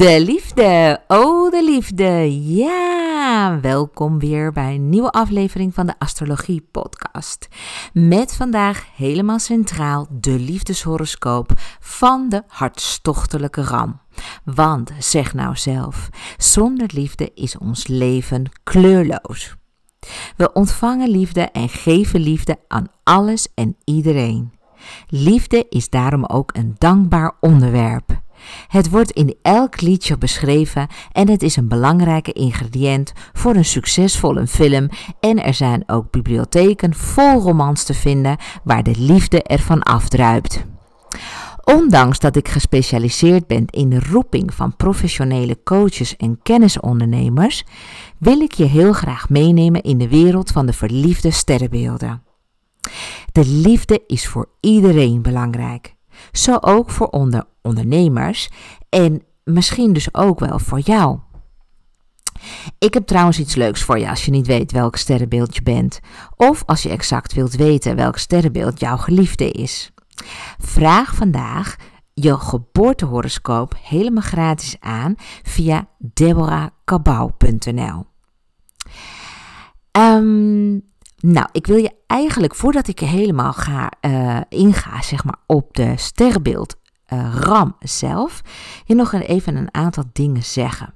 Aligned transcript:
De 0.00 0.20
liefde, 0.24 1.00
oh 1.08 1.50
de 1.50 1.64
liefde. 1.64 2.42
Ja, 2.54 3.58
welkom 3.60 4.18
weer 4.18 4.52
bij 4.52 4.74
een 4.74 4.88
nieuwe 4.88 5.10
aflevering 5.10 5.74
van 5.74 5.86
de 5.86 5.94
Astrologie 5.98 6.68
Podcast. 6.70 7.48
Met 7.92 8.34
vandaag 8.34 8.86
helemaal 8.96 9.38
centraal 9.38 10.06
de 10.10 10.30
liefdeshoroscoop 10.30 11.52
van 11.80 12.28
de 12.28 12.42
hartstochtelijke 12.46 13.62
ram. 13.62 14.00
Want 14.44 14.90
zeg 14.98 15.34
nou 15.34 15.56
zelf, 15.56 16.08
zonder 16.36 16.90
liefde 16.94 17.30
is 17.34 17.58
ons 17.58 17.86
leven 17.86 18.50
kleurloos. 18.64 19.56
We 20.36 20.52
ontvangen 20.52 21.08
liefde 21.08 21.42
en 21.42 21.68
geven 21.68 22.20
liefde 22.20 22.56
aan 22.68 22.86
alles 23.02 23.48
en 23.54 23.76
iedereen. 23.84 24.52
Liefde 25.08 25.66
is 25.68 25.90
daarom 25.90 26.24
ook 26.24 26.56
een 26.56 26.74
dankbaar 26.78 27.36
onderwerp. 27.40 28.20
Het 28.70 28.90
wordt 28.90 29.10
in 29.10 29.34
elk 29.42 29.80
liedje 29.80 30.18
beschreven 30.18 30.86
en 31.12 31.30
het 31.30 31.42
is 31.42 31.56
een 31.56 31.68
belangrijke 31.68 32.32
ingrediënt 32.32 33.12
voor 33.32 33.54
een 33.54 33.64
succesvolle 33.64 34.46
film 34.46 34.88
en 35.20 35.42
er 35.44 35.54
zijn 35.54 35.82
ook 35.86 36.10
bibliotheken 36.10 36.94
vol 36.94 37.40
romans 37.40 37.84
te 37.84 37.94
vinden 37.94 38.36
waar 38.64 38.82
de 38.82 38.94
liefde 38.98 39.42
ervan 39.42 39.82
afdruipt. 39.82 40.64
Ondanks 41.64 42.18
dat 42.18 42.36
ik 42.36 42.48
gespecialiseerd 42.48 43.46
ben 43.46 43.66
in 43.66 43.88
de 43.88 44.00
roeping 44.10 44.54
van 44.54 44.76
professionele 44.76 45.62
coaches 45.62 46.16
en 46.16 46.40
kennisondernemers, 46.42 47.64
wil 48.18 48.40
ik 48.40 48.52
je 48.52 48.64
heel 48.64 48.92
graag 48.92 49.28
meenemen 49.28 49.82
in 49.82 49.98
de 49.98 50.08
wereld 50.08 50.50
van 50.50 50.66
de 50.66 50.72
verliefde 50.72 51.30
sterrenbeelden. 51.30 52.22
De 53.32 53.46
liefde 53.46 54.02
is 54.06 54.28
voor 54.28 54.48
iedereen 54.60 55.22
belangrijk. 55.22 55.98
Zo 56.32 56.56
ook 56.60 56.90
voor 56.90 57.08
onder 57.08 57.44
ondernemers 57.62 58.48
en 58.88 59.22
misschien 59.44 59.92
dus 59.92 60.14
ook 60.14 60.40
wel 60.40 60.58
voor 60.58 60.80
jou. 60.80 61.18
Ik 62.78 62.94
heb 62.94 63.06
trouwens 63.06 63.38
iets 63.38 63.54
leuks 63.54 63.82
voor 63.82 63.98
je 63.98 64.08
als 64.08 64.24
je 64.24 64.30
niet 64.30 64.46
weet 64.46 64.72
welk 64.72 64.96
sterrenbeeld 64.96 65.54
je 65.54 65.62
bent. 65.62 66.00
Of 66.36 66.62
als 66.66 66.82
je 66.82 66.88
exact 66.88 67.32
wilt 67.32 67.54
weten 67.54 67.96
welk 67.96 68.18
sterrenbeeld 68.18 68.80
jouw 68.80 68.96
geliefde 68.96 69.50
is. 69.50 69.92
Vraag 70.58 71.14
vandaag 71.14 71.76
je 72.14 72.38
geboortehoroscoop 72.38 73.74
helemaal 73.82 74.22
gratis 74.22 74.76
aan 74.80 75.14
via 75.42 75.88
deborahkabau.nl. 75.98 78.06
nou, 81.20 81.48
ik 81.52 81.66
wil 81.66 81.76
je 81.76 81.92
eigenlijk, 82.06 82.54
voordat 82.54 82.88
ik 82.88 82.98
helemaal 82.98 83.52
ga 83.52 83.90
uh, 84.00 84.40
inga, 84.48 85.02
zeg 85.02 85.24
maar, 85.24 85.38
op 85.46 85.74
de 85.74 85.92
sterrenbeeld 85.96 86.76
uh, 87.12 87.34
Ram 87.34 87.76
zelf, 87.80 88.42
je 88.84 88.94
nog 88.94 89.12
even 89.12 89.56
een 89.56 89.74
aantal 89.74 90.04
dingen 90.12 90.44
zeggen. 90.44 90.94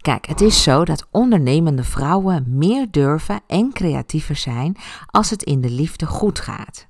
Kijk, 0.00 0.26
het 0.26 0.40
is 0.40 0.62
zo 0.62 0.84
dat 0.84 1.06
ondernemende 1.10 1.84
vrouwen 1.84 2.44
meer 2.48 2.86
durven 2.90 3.40
en 3.46 3.72
creatiever 3.72 4.36
zijn 4.36 4.76
als 5.06 5.30
het 5.30 5.42
in 5.42 5.60
de 5.60 5.70
liefde 5.70 6.06
goed 6.06 6.40
gaat. 6.40 6.86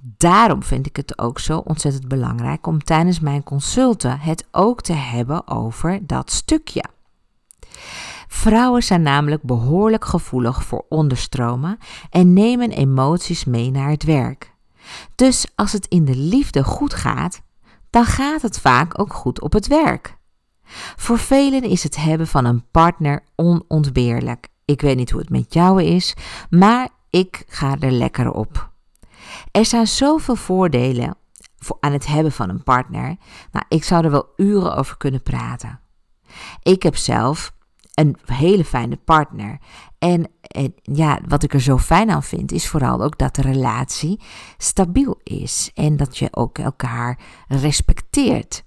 Daarom 0.00 0.62
vind 0.62 0.86
ik 0.86 0.96
het 0.96 1.18
ook 1.18 1.38
zo 1.38 1.58
ontzettend 1.58 2.08
belangrijk 2.08 2.66
om 2.66 2.84
tijdens 2.84 3.20
mijn 3.20 3.42
consulten 3.42 4.18
het 4.18 4.46
ook 4.50 4.80
te 4.80 4.92
hebben 4.92 5.48
over 5.48 6.06
dat 6.06 6.30
stukje. 6.30 6.84
Vrouwen 8.34 8.82
zijn 8.82 9.02
namelijk 9.02 9.42
behoorlijk 9.42 10.04
gevoelig 10.04 10.64
voor 10.64 10.84
onderstromen 10.88 11.78
en 12.10 12.32
nemen 12.32 12.70
emoties 12.70 13.44
mee 13.44 13.70
naar 13.70 13.90
het 13.90 14.02
werk. 14.02 14.54
Dus 15.14 15.46
als 15.54 15.72
het 15.72 15.86
in 15.86 16.04
de 16.04 16.16
liefde 16.16 16.64
goed 16.64 16.94
gaat, 16.94 17.42
dan 17.90 18.04
gaat 18.04 18.42
het 18.42 18.60
vaak 18.60 19.00
ook 19.00 19.12
goed 19.14 19.40
op 19.40 19.52
het 19.52 19.66
werk. 19.66 20.16
Voor 20.96 21.18
velen 21.18 21.62
is 21.62 21.82
het 21.82 21.96
hebben 21.96 22.26
van 22.26 22.44
een 22.44 22.70
partner 22.70 23.24
onontbeerlijk. 23.36 24.48
Ik 24.64 24.80
weet 24.80 24.96
niet 24.96 25.10
hoe 25.10 25.20
het 25.20 25.30
met 25.30 25.54
jou 25.54 25.82
is, 25.82 26.14
maar 26.50 26.88
ik 27.10 27.44
ga 27.46 27.76
er 27.80 27.92
lekker 27.92 28.30
op. 28.30 28.70
Er 29.50 29.64
zijn 29.64 29.86
zoveel 29.86 30.36
voordelen 30.36 31.16
aan 31.80 31.92
het 31.92 32.06
hebben 32.06 32.32
van 32.32 32.48
een 32.48 32.62
partner. 32.62 33.16
Nou, 33.52 33.64
ik 33.68 33.84
zou 33.84 34.04
er 34.04 34.10
wel 34.10 34.32
uren 34.36 34.76
over 34.76 34.96
kunnen 34.96 35.22
praten. 35.22 35.80
Ik 36.62 36.82
heb 36.82 36.96
zelf 36.96 37.52
een 37.94 38.16
hele 38.24 38.64
fijne 38.64 38.96
partner. 38.96 39.58
En, 39.98 40.30
en, 40.40 40.74
ja, 40.82 41.20
wat 41.28 41.42
ik 41.42 41.54
er 41.54 41.60
zo 41.60 41.78
fijn 41.78 42.10
aan 42.10 42.22
vind, 42.22 42.52
is 42.52 42.68
vooral 42.68 43.02
ook 43.02 43.18
dat 43.18 43.34
de 43.34 43.42
relatie 43.42 44.20
stabiel 44.56 45.20
is 45.22 45.70
en 45.74 45.96
dat 45.96 46.18
je 46.18 46.28
ook 46.30 46.58
elkaar 46.58 47.18
respecteert. 47.48 48.64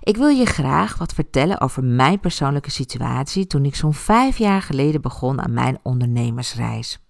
Ik 0.00 0.16
wil 0.16 0.28
je 0.28 0.46
graag 0.46 0.98
wat 0.98 1.14
vertellen 1.14 1.60
over 1.60 1.84
mijn 1.84 2.20
persoonlijke 2.20 2.70
situatie 2.70 3.46
toen 3.46 3.64
ik 3.64 3.74
zo'n 3.74 3.94
vijf 3.94 4.38
jaar 4.38 4.62
geleden 4.62 5.00
begon 5.00 5.42
aan 5.42 5.52
mijn 5.52 5.78
ondernemersreis. 5.82 7.00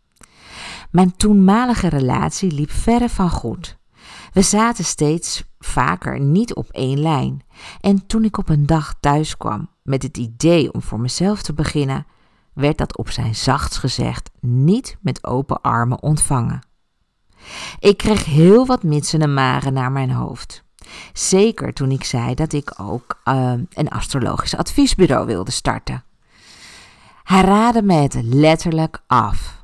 Mijn 0.91 1.17
toenmalige 1.17 1.89
relatie 1.89 2.53
liep 2.53 2.71
verre 2.71 3.09
van 3.09 3.31
goed. 3.31 3.79
We 4.37 4.43
zaten 4.43 4.85
steeds 4.85 5.45
vaker 5.59 6.21
niet 6.21 6.55
op 6.55 6.69
één 6.71 7.01
lijn. 7.01 7.43
En 7.81 8.07
toen 8.07 8.25
ik 8.25 8.39
op 8.39 8.49
een 8.49 8.67
dag 8.67 8.95
thuis 9.01 9.37
kwam 9.37 9.71
met 9.83 10.03
het 10.03 10.17
idee 10.17 10.73
om 10.73 10.83
voor 10.83 11.01
mezelf 11.01 11.43
te 11.43 11.53
beginnen, 11.53 12.07
werd 12.53 12.79
dat 12.79 12.97
op 12.97 13.11
zijn 13.11 13.35
zachtst 13.35 13.79
gezegd 13.79 14.31
niet 14.41 14.97
met 15.01 15.25
open 15.25 15.61
armen 15.61 16.03
ontvangen. 16.03 16.67
Ik 17.79 17.97
kreeg 17.97 18.25
heel 18.25 18.67
wat 18.67 18.83
mitsen 18.83 19.21
en 19.21 19.35
maren 19.35 19.73
naar 19.73 19.93
mijn 19.93 20.11
hoofd. 20.11 20.65
Zeker 21.13 21.73
toen 21.73 21.91
ik 21.91 22.05
zei 22.05 22.35
dat 22.35 22.53
ik 22.53 22.81
ook 22.81 23.21
uh, 23.25 23.53
een 23.73 23.89
astrologisch 23.89 24.57
adviesbureau 24.57 25.27
wilde 25.27 25.51
starten. 25.51 26.05
Hij 27.23 27.43
raadde 27.43 27.83
me 27.83 27.95
het 27.95 28.19
letterlijk 28.23 29.03
af. 29.07 29.56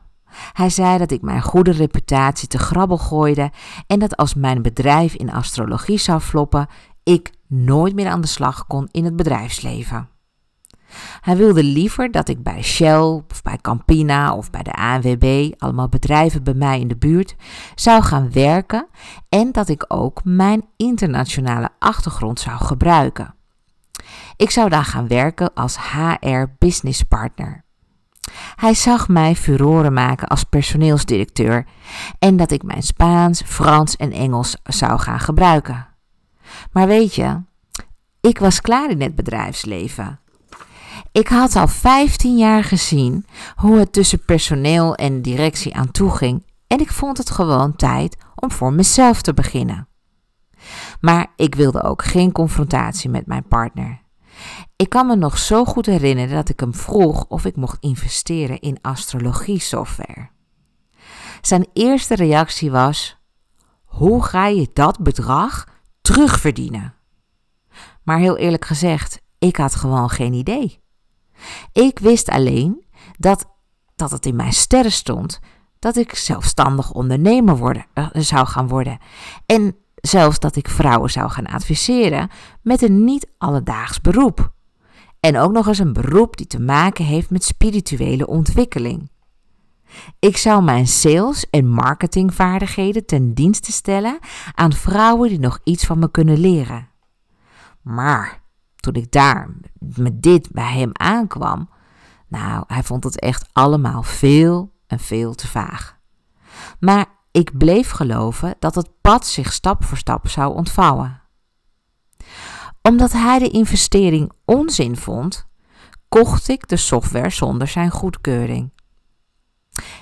Hij 0.53 0.71
zei 0.71 0.99
dat 0.99 1.11
ik 1.11 1.23
mijn 1.23 1.43
goede 1.43 1.73
reputatie 1.73 2.49
te 2.49 2.59
grabbel 2.59 2.99
gooide 2.99 3.51
en 3.87 3.99
dat 3.99 4.17
als 4.17 4.35
mijn 4.35 4.63
bedrijf 4.63 5.15
in 5.15 5.33
astrologie 5.33 5.99
zou 5.99 6.21
floppen, 6.21 6.67
ik 7.03 7.31
nooit 7.47 7.95
meer 7.95 8.09
aan 8.09 8.21
de 8.21 8.27
slag 8.27 8.67
kon 8.67 8.89
in 8.91 9.05
het 9.05 9.17
bedrijfsleven. 9.17 10.09
Hij 11.21 11.37
wilde 11.37 11.63
liever 11.65 12.11
dat 12.11 12.29
ik 12.29 12.43
bij 12.43 12.63
Shell 12.63 13.01
of 13.01 13.43
bij 13.43 13.59
Campina 13.61 14.35
of 14.35 14.51
bij 14.51 14.63
de 14.63 14.73
ANWB, 14.73 15.53
allemaal 15.59 15.89
bedrijven 15.89 16.43
bij 16.43 16.55
mij 16.55 16.81
in 16.81 16.89
de 16.89 16.97
buurt, 16.97 17.37
zou 17.75 18.03
gaan 18.03 18.33
werken 18.33 18.87
en 19.29 19.53
dat 19.53 19.69
ik 19.69 19.85
ook 19.89 20.21
mijn 20.25 20.65
internationale 20.77 21.69
achtergrond 21.79 22.41
zou 22.41 22.65
gebruiken. 22.65 23.35
Ik 24.37 24.51
zou 24.51 24.69
daar 24.69 24.85
gaan 24.85 25.09
werken 25.09 25.55
als 25.55 25.79
HR 25.93 26.45
business 26.59 27.03
partner. 27.03 27.65
Hij 28.57 28.75
zag 28.75 29.09
mij 29.09 29.35
furoren 29.35 29.93
maken 29.93 30.29
als 30.29 30.45
personeelsdirecteur 30.45 31.67
en 32.19 32.37
dat 32.37 32.51
ik 32.51 32.63
mijn 32.63 32.83
Spaans, 32.83 33.43
Frans 33.47 33.97
en 33.97 34.13
Engels 34.13 34.57
zou 34.63 34.99
gaan 34.99 35.21
gebruiken. 35.21 35.87
Maar 36.73 36.87
weet 36.87 37.15
je, 37.15 37.41
ik 38.21 38.39
was 38.39 38.61
klaar 38.61 38.91
in 38.91 39.01
het 39.01 39.15
bedrijfsleven. 39.15 40.21
Ik 41.13 41.29
had 41.29 41.57
al 41.57 41.69
15 41.69 42.37
jaar 42.37 42.65
gezien 42.65 43.27
hoe 43.57 43.79
het 43.79 43.93
tussen 43.93 44.25
personeel 44.25 44.95
en 44.95 45.23
directie 45.23 45.75
aan 45.75 45.91
toe 45.91 46.11
ging 46.11 46.45
en 46.67 46.81
ik 46.81 46.93
vond 46.93 47.19
het 47.19 47.31
gewoon 47.31 47.77
tijd 47.77 48.17
om 48.35 48.51
voor 48.51 48.73
mezelf 48.73 49.23
te 49.23 49.35
beginnen. 49.35 49.89
Maar 51.01 51.27
ik 51.37 51.55
wilde 51.55 51.83
ook 51.83 52.05
geen 52.05 52.33
confrontatie 52.33 53.11
met 53.11 53.27
mijn 53.27 53.49
partner. 53.49 54.02
Ik 54.77 54.89
kan 54.89 55.07
me 55.07 55.17
nog 55.17 55.39
zo 55.39 55.65
goed 55.65 55.87
herinneren 55.87 56.35
dat 56.35 56.49
ik 56.49 56.61
hem 56.61 56.75
vroeg 56.75 57.25
of 57.29 57.45
ik 57.45 57.57
mocht 57.57 57.77
investeren 57.81 58.61
in 58.61 58.79
astrologie 58.81 59.61
software. 59.61 60.29
Zijn 61.41 61.67
eerste 61.73 62.15
reactie 62.15 62.71
was: 62.71 63.19
Hoe 63.85 64.25
ga 64.25 64.47
je 64.47 64.71
dat 64.73 64.99
bedrag 64.99 65.69
terugverdienen? 66.01 66.95
Maar 68.03 68.19
heel 68.19 68.37
eerlijk 68.37 68.65
gezegd, 68.65 69.21
ik 69.39 69.57
had 69.57 69.75
gewoon 69.75 70.11
geen 70.11 70.33
idee. 70.33 70.81
Ik 71.73 71.99
wist 71.99 72.29
alleen 72.29 72.85
dat, 73.17 73.47
dat 73.97 74.11
het 74.11 74.27
in 74.27 74.37
mijn 74.37 74.53
sterren 74.53 74.93
stond 74.93 75.41
dat 75.79 75.97
ik 75.97 76.15
zelfstandig 76.15 76.93
ondernemer 76.93 77.57
worden, 77.57 77.87
uh, 77.95 78.07
zou 78.13 78.47
gaan 78.47 78.69
worden. 78.69 78.99
En 79.47 79.77
zelfs 80.03 80.39
dat 80.39 80.57
ik 80.57 80.69
vrouwen 80.69 81.11
zou 81.11 81.31
gaan 81.31 81.47
adviseren 81.47 82.31
met 82.63 82.83
een 82.83 83.05
niet 83.05 83.31
alledaags 83.39 84.01
beroep. 84.01 84.53
En 85.21 85.39
ook 85.39 85.53
nog 85.53 85.67
eens 85.67 85.79
een 85.79 85.93
beroep 85.93 86.37
die 86.37 86.47
te 86.47 86.61
maken 86.61 87.05
heeft 87.05 87.31
met 87.31 87.45
spirituele 87.45 88.27
ontwikkeling. 88.27 89.11
Ik 90.19 90.37
zou 90.37 90.63
mijn 90.63 90.87
sales- 90.87 91.51
en 91.51 91.69
marketingvaardigheden 91.69 93.07
ten 93.07 93.35
dienste 93.35 93.73
stellen 93.73 94.19
aan 94.55 94.73
vrouwen 94.73 95.29
die 95.29 95.39
nog 95.39 95.59
iets 95.65 95.85
van 95.85 95.99
me 95.99 96.11
kunnen 96.11 96.39
leren. 96.39 96.89
Maar 97.83 98.43
toen 98.77 98.95
ik 98.95 99.11
daar 99.11 99.55
met 99.79 100.23
dit 100.23 100.51
bij 100.53 100.73
hem 100.79 100.91
aankwam, 100.93 101.69
nou, 102.29 102.65
hij 102.67 102.83
vond 102.83 103.05
het 103.05 103.21
echt 103.21 103.49
allemaal 103.53 104.03
veel 104.03 104.73
en 104.87 104.99
veel 104.99 105.35
te 105.35 105.49
vaag. 105.49 105.99
Maar 106.81 107.07
ik 107.33 107.59
bleef 107.59 107.91
geloven 107.91 108.55
dat 108.59 108.75
het 108.75 108.89
pad 109.01 109.27
zich 109.27 109.53
stap 109.53 109.85
voor 109.85 109.99
stap 109.99 110.29
zou 110.29 110.55
ontvouwen. 110.55 111.21
Omdat 112.83 113.13
hij 113.13 113.39
de 113.39 113.49
investering 113.51 114.33
onzin 114.45 114.97
vond, 114.97 115.47
kocht 116.09 116.49
ik 116.49 116.69
de 116.69 116.77
software 116.77 117.31
zonder 117.31 117.69
zijn 117.69 117.91
goedkeuring. 117.91 118.73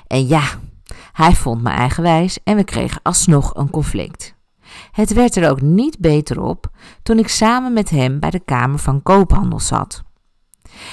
En 0.06 0.26
ja, 0.26 0.42
hij 1.12 1.34
vond 1.34 1.62
me 1.62 1.70
eigenwijs 1.70 2.38
en 2.44 2.56
we 2.56 2.64
kregen 2.64 3.00
alsnog 3.02 3.54
een 3.54 3.70
conflict. 3.70 4.34
Het 4.90 5.12
werd 5.12 5.36
er 5.36 5.50
ook 5.50 5.60
niet 5.60 5.98
beter 5.98 6.40
op 6.40 6.70
toen 7.02 7.18
ik 7.18 7.28
samen 7.28 7.72
met 7.72 7.90
hem 7.90 8.20
bij 8.20 8.30
de 8.30 8.40
Kamer 8.40 8.78
van 8.78 9.02
Koophandel 9.02 9.60
zat. 9.60 10.02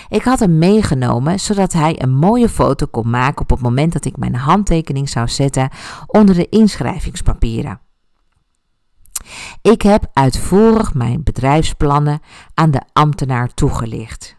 Ik 0.09 0.23
had 0.23 0.39
hem 0.39 0.57
meegenomen 0.57 1.39
zodat 1.39 1.73
hij 1.73 2.01
een 2.01 2.13
mooie 2.13 2.49
foto 2.49 2.85
kon 2.85 3.09
maken 3.09 3.41
op 3.41 3.49
het 3.49 3.61
moment 3.61 3.93
dat 3.93 4.05
ik 4.05 4.17
mijn 4.17 4.35
handtekening 4.35 5.09
zou 5.09 5.27
zetten 5.27 5.69
onder 6.05 6.35
de 6.35 6.49
inschrijvingspapieren. 6.49 7.79
Ik 9.61 9.81
heb 9.81 10.09
uitvoerig 10.13 10.93
mijn 10.93 11.23
bedrijfsplannen 11.23 12.19
aan 12.53 12.71
de 12.71 12.81
ambtenaar 12.93 13.53
toegelicht. 13.53 14.37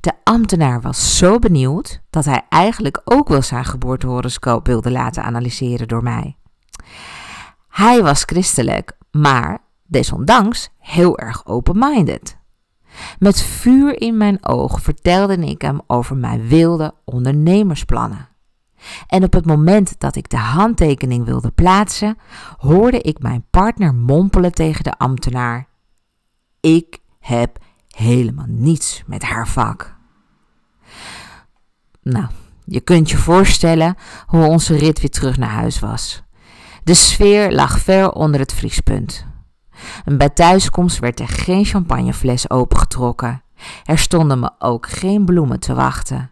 De 0.00 0.12
ambtenaar 0.24 0.80
was 0.80 1.18
zo 1.18 1.38
benieuwd 1.38 2.00
dat 2.10 2.24
hij 2.24 2.42
eigenlijk 2.48 3.00
ook 3.04 3.28
wel 3.28 3.42
zijn 3.42 3.64
geboortehoroscoop 3.64 4.66
wilde 4.66 4.90
laten 4.90 5.22
analyseren 5.22 5.88
door 5.88 6.02
mij. 6.02 6.36
Hij 7.68 8.02
was 8.02 8.22
christelijk, 8.22 8.92
maar 9.10 9.58
desondanks 9.86 10.70
heel 10.78 11.18
erg 11.18 11.46
open-minded. 11.46 12.38
Met 13.18 13.42
vuur 13.42 14.00
in 14.00 14.16
mijn 14.16 14.46
oog 14.46 14.82
vertelde 14.82 15.36
ik 15.36 15.62
hem 15.62 15.80
over 15.86 16.16
mijn 16.16 16.48
wilde 16.48 16.94
ondernemersplannen. 17.04 18.28
En 19.06 19.24
op 19.24 19.32
het 19.32 19.46
moment 19.46 20.00
dat 20.00 20.16
ik 20.16 20.28
de 20.28 20.36
handtekening 20.36 21.24
wilde 21.24 21.50
plaatsen, 21.50 22.18
hoorde 22.56 23.00
ik 23.00 23.18
mijn 23.18 23.44
partner 23.50 23.94
mompelen 23.94 24.52
tegen 24.52 24.84
de 24.84 24.98
ambtenaar: 24.98 25.68
Ik 26.60 26.98
heb 27.20 27.58
helemaal 27.88 28.46
niets 28.48 29.02
met 29.06 29.22
haar 29.22 29.48
vak. 29.48 29.96
Nou, 32.02 32.26
je 32.64 32.80
kunt 32.80 33.10
je 33.10 33.16
voorstellen 33.16 33.96
hoe 34.26 34.44
onze 34.44 34.76
rit 34.76 35.00
weer 35.00 35.10
terug 35.10 35.36
naar 35.36 35.50
huis 35.50 35.78
was. 35.78 36.22
De 36.84 36.94
sfeer 36.94 37.52
lag 37.52 37.78
ver 37.78 38.12
onder 38.12 38.40
het 38.40 38.52
vriespunt. 38.52 39.26
Bij 40.04 40.28
thuiskomst 40.28 40.98
werd 40.98 41.20
er 41.20 41.28
geen 41.28 41.64
champagnefles 41.64 42.50
opengetrokken. 42.50 43.42
Er 43.84 43.98
stonden 43.98 44.40
me 44.40 44.50
ook 44.58 44.88
geen 44.88 45.24
bloemen 45.24 45.60
te 45.60 45.74
wachten. 45.74 46.30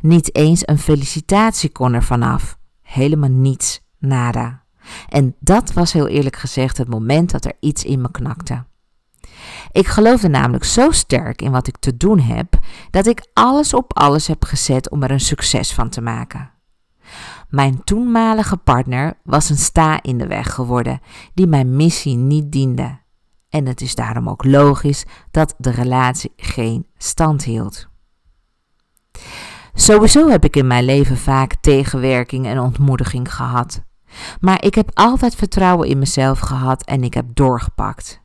Niet 0.00 0.34
eens 0.34 0.62
een 0.64 0.78
felicitatie 0.78 1.70
kon 1.70 1.94
er 1.94 2.02
vanaf. 2.02 2.58
Helemaal 2.82 3.30
niets, 3.30 3.80
nada. 3.98 4.62
En 5.08 5.34
dat 5.40 5.72
was 5.72 5.92
heel 5.92 6.08
eerlijk 6.08 6.36
gezegd 6.36 6.78
het 6.78 6.88
moment 6.88 7.30
dat 7.30 7.44
er 7.44 7.56
iets 7.60 7.84
in 7.84 8.00
me 8.00 8.10
knakte. 8.10 8.64
Ik 9.72 9.86
geloofde 9.86 10.28
namelijk 10.28 10.64
zo 10.64 10.90
sterk 10.90 11.42
in 11.42 11.50
wat 11.50 11.66
ik 11.66 11.76
te 11.76 11.96
doen 11.96 12.20
heb, 12.20 12.58
dat 12.90 13.06
ik 13.06 13.28
alles 13.32 13.74
op 13.74 13.98
alles 13.98 14.26
heb 14.26 14.44
gezet 14.44 14.90
om 14.90 15.02
er 15.02 15.10
een 15.10 15.20
succes 15.20 15.74
van 15.74 15.88
te 15.88 16.00
maken. 16.00 16.50
Mijn 17.48 17.84
toenmalige 17.84 18.56
partner 18.56 19.18
was 19.22 19.50
een 19.50 19.56
sta 19.56 20.02
in 20.02 20.18
de 20.18 20.26
weg 20.26 20.54
geworden 20.54 21.00
die 21.34 21.46
mijn 21.46 21.76
missie 21.76 22.16
niet 22.16 22.52
diende. 22.52 22.98
En 23.48 23.66
het 23.66 23.80
is 23.80 23.94
daarom 23.94 24.28
ook 24.28 24.44
logisch 24.44 25.04
dat 25.30 25.54
de 25.58 25.70
relatie 25.70 26.32
geen 26.36 26.86
stand 26.96 27.44
hield. 27.44 27.88
Sowieso 29.74 30.28
heb 30.28 30.44
ik 30.44 30.56
in 30.56 30.66
mijn 30.66 30.84
leven 30.84 31.16
vaak 31.16 31.54
tegenwerking 31.60 32.46
en 32.46 32.60
ontmoediging 32.60 33.34
gehad. 33.34 33.82
Maar 34.40 34.64
ik 34.64 34.74
heb 34.74 34.90
altijd 34.94 35.34
vertrouwen 35.34 35.88
in 35.88 35.98
mezelf 35.98 36.38
gehad 36.38 36.84
en 36.84 37.02
ik 37.02 37.14
heb 37.14 37.26
doorgepakt. 37.34 38.20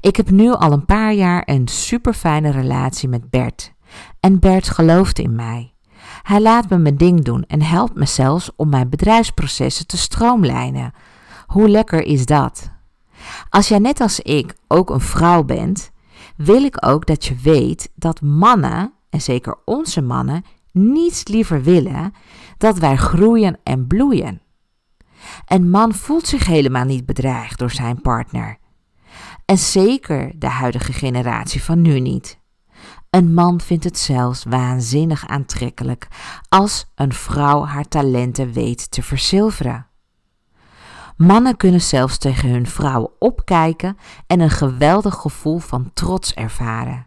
Ik 0.00 0.16
heb 0.16 0.30
nu 0.30 0.52
al 0.52 0.72
een 0.72 0.84
paar 0.84 1.12
jaar 1.12 1.42
een 1.44 1.68
super 1.68 2.14
fijne 2.14 2.50
relatie 2.50 3.08
met 3.08 3.30
Bert. 3.30 3.72
En 4.20 4.38
Bert 4.38 4.68
gelooft 4.68 5.18
in 5.18 5.34
mij. 5.34 5.73
Hij 6.24 6.40
laat 6.40 6.68
me 6.68 6.78
mijn 6.78 6.96
ding 6.96 7.24
doen 7.24 7.44
en 7.46 7.62
helpt 7.62 7.94
me 7.94 8.06
zelfs 8.06 8.50
om 8.56 8.68
mijn 8.68 8.88
bedrijfsprocessen 8.88 9.86
te 9.86 9.96
stroomlijnen. 9.96 10.92
Hoe 11.46 11.68
lekker 11.68 12.02
is 12.02 12.26
dat? 12.26 12.70
Als 13.48 13.68
jij 13.68 13.78
net 13.78 14.00
als 14.00 14.20
ik 14.20 14.54
ook 14.68 14.90
een 14.90 15.00
vrouw 15.00 15.42
bent, 15.42 15.90
wil 16.36 16.64
ik 16.64 16.86
ook 16.86 17.06
dat 17.06 17.24
je 17.24 17.34
weet 17.42 17.90
dat 17.94 18.20
mannen, 18.20 18.92
en 19.10 19.20
zeker 19.20 19.56
onze 19.64 20.02
mannen, 20.02 20.44
niets 20.72 21.28
liever 21.28 21.62
willen 21.62 22.14
dat 22.58 22.78
wij 22.78 22.96
groeien 22.96 23.58
en 23.62 23.86
bloeien. 23.86 24.40
Een 25.46 25.70
man 25.70 25.94
voelt 25.94 26.26
zich 26.26 26.46
helemaal 26.46 26.84
niet 26.84 27.06
bedreigd 27.06 27.58
door 27.58 27.70
zijn 27.70 28.00
partner. 28.00 28.58
En 29.44 29.58
zeker 29.58 30.32
de 30.38 30.48
huidige 30.48 30.92
generatie 30.92 31.62
van 31.62 31.82
nu 31.82 32.00
niet. 32.00 32.38
Een 33.14 33.34
man 33.34 33.60
vindt 33.60 33.84
het 33.84 33.98
zelfs 33.98 34.44
waanzinnig 34.44 35.26
aantrekkelijk 35.26 36.08
als 36.48 36.86
een 36.94 37.12
vrouw 37.12 37.64
haar 37.64 37.88
talenten 37.88 38.52
weet 38.52 38.90
te 38.90 39.02
verzilveren. 39.02 39.86
Mannen 41.16 41.56
kunnen 41.56 41.80
zelfs 41.80 42.18
tegen 42.18 42.48
hun 42.48 42.66
vrouwen 42.66 43.10
opkijken 43.18 43.96
en 44.26 44.40
een 44.40 44.50
geweldig 44.50 45.14
gevoel 45.14 45.58
van 45.58 45.90
trots 45.92 46.34
ervaren. 46.34 47.06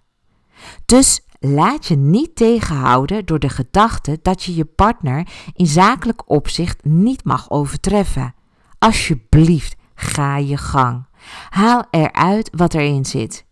Dus 0.85 1.21
laat 1.39 1.85
je 1.85 1.95
niet 1.95 2.35
tegenhouden 2.35 3.25
door 3.25 3.39
de 3.39 3.49
gedachte 3.49 4.19
dat 4.21 4.43
je 4.43 4.55
je 4.55 4.65
partner 4.65 5.27
in 5.53 5.67
zakelijk 5.67 6.29
opzicht 6.29 6.85
niet 6.85 7.23
mag 7.23 7.49
overtreffen. 7.49 8.35
Alsjeblieft, 8.79 9.75
ga 9.95 10.37
je 10.37 10.57
gang. 10.57 11.05
Haal 11.49 11.83
eruit 11.91 12.49
wat 12.55 12.73
erin 12.73 13.05
zit. 13.05 13.45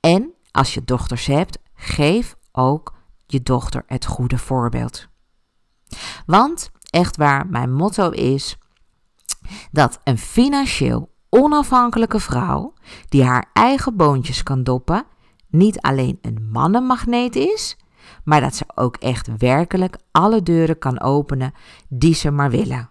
En 0.00 0.32
als 0.50 0.74
je 0.74 0.84
dochters 0.84 1.26
hebt, 1.26 1.58
geef 1.82 2.36
ook 2.52 2.94
je 3.26 3.42
dochter 3.42 3.82
het 3.86 4.06
goede 4.06 4.38
voorbeeld. 4.38 5.08
Want 6.26 6.70
echt 6.90 7.16
waar, 7.16 7.46
mijn 7.46 7.72
motto 7.72 8.10
is 8.10 8.58
dat 9.70 10.00
een 10.04 10.18
financieel 10.18 11.10
onafhankelijke 11.28 12.20
vrouw 12.20 12.74
die 13.08 13.24
haar 13.24 13.50
eigen 13.52 13.96
boontjes 13.96 14.42
kan 14.42 14.62
doppen, 14.62 15.04
niet 15.48 15.80
alleen 15.80 16.18
een 16.22 16.48
mannenmagneet 16.50 17.36
is, 17.36 17.76
maar 18.24 18.40
dat 18.40 18.54
ze 18.54 18.64
ook 18.74 18.96
echt 18.96 19.36
werkelijk 19.38 19.96
alle 20.10 20.42
deuren 20.42 20.78
kan 20.78 21.00
openen 21.00 21.52
die 21.88 22.14
ze 22.14 22.30
maar 22.30 22.50
willen. 22.50 22.90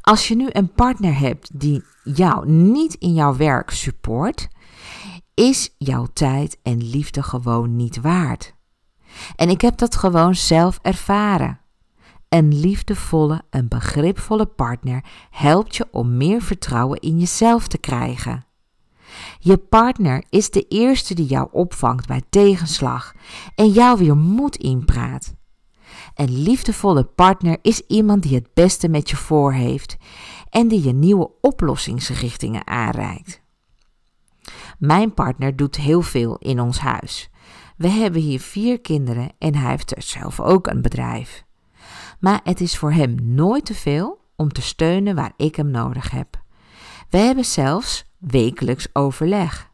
Als 0.00 0.28
je 0.28 0.36
nu 0.36 0.48
een 0.50 0.72
partner 0.72 1.18
hebt 1.18 1.60
die 1.60 1.84
jou 2.04 2.50
niet 2.50 2.94
in 2.94 3.14
jouw 3.14 3.36
werk 3.36 3.70
support, 3.70 4.48
is 5.38 5.74
jouw 5.76 6.06
tijd 6.12 6.58
en 6.62 6.90
liefde 6.90 7.22
gewoon 7.22 7.76
niet 7.76 8.00
waard. 8.00 8.54
En 9.36 9.48
ik 9.48 9.60
heb 9.60 9.76
dat 9.78 9.96
gewoon 9.96 10.34
zelf 10.34 10.78
ervaren. 10.82 11.60
Een 12.28 12.60
liefdevolle 12.60 13.42
en 13.50 13.68
begripvolle 13.68 14.46
partner 14.46 15.04
helpt 15.30 15.76
je 15.76 15.86
om 15.90 16.16
meer 16.16 16.42
vertrouwen 16.42 17.00
in 17.00 17.18
jezelf 17.18 17.68
te 17.68 17.78
krijgen. 17.78 18.46
Je 19.38 19.56
partner 19.56 20.24
is 20.30 20.50
de 20.50 20.66
eerste 20.68 21.14
die 21.14 21.26
jou 21.26 21.48
opvangt 21.52 22.06
bij 22.06 22.22
tegenslag 22.30 23.14
en 23.54 23.68
jou 23.68 23.98
weer 23.98 24.16
moed 24.16 24.56
inpraat. 24.56 25.34
Een 26.14 26.42
liefdevolle 26.42 27.04
partner 27.04 27.58
is 27.62 27.80
iemand 27.80 28.22
die 28.22 28.34
het 28.34 28.54
beste 28.54 28.88
met 28.88 29.10
je 29.10 29.16
voor 29.16 29.52
heeft 29.52 29.96
en 30.50 30.68
die 30.68 30.82
je 30.82 30.92
nieuwe 30.92 31.30
oplossingsrichtingen 31.40 32.66
aanreikt. 32.66 33.46
Mijn 34.78 35.14
partner 35.14 35.56
doet 35.56 35.76
heel 35.76 36.02
veel 36.02 36.36
in 36.36 36.60
ons 36.60 36.78
huis. 36.78 37.30
We 37.76 37.88
hebben 37.88 38.20
hier 38.20 38.40
vier 38.40 38.80
kinderen 38.80 39.30
en 39.38 39.54
hij 39.54 39.70
heeft 39.70 39.94
zelf 39.98 40.40
ook 40.40 40.66
een 40.66 40.82
bedrijf. 40.82 41.44
Maar 42.20 42.40
het 42.44 42.60
is 42.60 42.78
voor 42.78 42.92
hem 42.92 43.14
nooit 43.22 43.64
te 43.64 43.74
veel 43.74 44.20
om 44.36 44.52
te 44.52 44.62
steunen 44.62 45.14
waar 45.14 45.32
ik 45.36 45.56
hem 45.56 45.70
nodig 45.70 46.10
heb. 46.10 46.42
We 47.10 47.18
hebben 47.18 47.44
zelfs 47.44 48.04
wekelijks 48.18 48.88
overleg. 48.92 49.70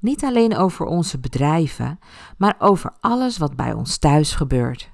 Niet 0.00 0.24
alleen 0.24 0.56
over 0.56 0.86
onze 0.86 1.18
bedrijven, 1.18 1.98
maar 2.38 2.54
over 2.58 2.92
alles 3.00 3.38
wat 3.38 3.56
bij 3.56 3.72
ons 3.72 3.98
thuis 3.98 4.34
gebeurt. 4.34 4.90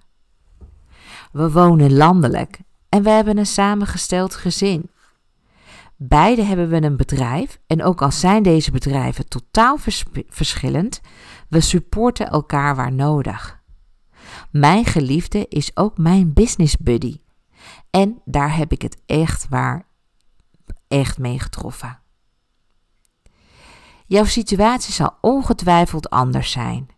We 1.33 1.51
wonen 1.51 1.97
landelijk 1.97 2.61
en 2.89 3.03
we 3.03 3.11
hebben 3.11 3.39
een 3.39 3.47
samengesteld 3.47 4.35
gezin. 4.35 4.91
Beide 6.03 6.43
hebben 6.43 6.69
we 6.69 6.83
een 6.83 6.97
bedrijf 6.97 7.61
en 7.67 7.83
ook 7.83 8.03
al 8.03 8.13
zijn 8.13 8.43
deze 8.43 8.71
bedrijven 8.71 9.29
totaal 9.29 9.77
verschillend, 10.29 11.01
we 11.49 11.61
supporten 11.61 12.29
elkaar 12.29 12.77
waar 12.77 12.93
nodig. 12.93 13.63
Mijn 14.51 14.85
geliefde 14.85 15.47
is 15.49 15.77
ook 15.77 15.99
mijn 15.99 16.33
business 16.33 16.77
buddy. 16.77 17.21
En 17.91 18.21
daar 18.25 18.57
heb 18.57 18.73
ik 18.73 18.83
het 18.83 19.03
echt 19.07 19.49
waar, 19.49 19.87
echt 20.89 21.19
mee 21.19 21.39
getroffen. 21.39 21.99
Jouw 24.07 24.25
situatie 24.25 24.93
zal 24.93 25.17
ongetwijfeld 25.21 26.11
anders 26.11 26.51
zijn. 26.51 26.89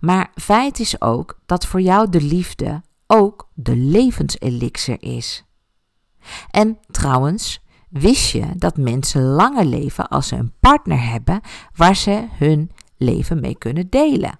Maar 0.00 0.30
feit 0.34 0.78
is 0.78 1.00
ook 1.00 1.40
dat 1.46 1.66
voor 1.66 1.80
jou 1.80 2.10
de 2.10 2.22
liefde 2.22 2.82
ook 3.06 3.50
de 3.54 3.76
levenselixer 3.76 5.02
is. 5.02 5.44
En 6.50 6.78
trouwens, 6.90 7.66
Wist 7.88 8.30
je 8.30 8.46
dat 8.56 8.76
mensen 8.76 9.22
langer 9.22 9.64
leven 9.64 10.08
als 10.08 10.28
ze 10.28 10.36
een 10.36 10.52
partner 10.60 11.10
hebben 11.10 11.40
waar 11.74 11.96
ze 11.96 12.26
hun 12.30 12.70
leven 12.96 13.40
mee 13.40 13.58
kunnen 13.58 13.88
delen? 13.90 14.38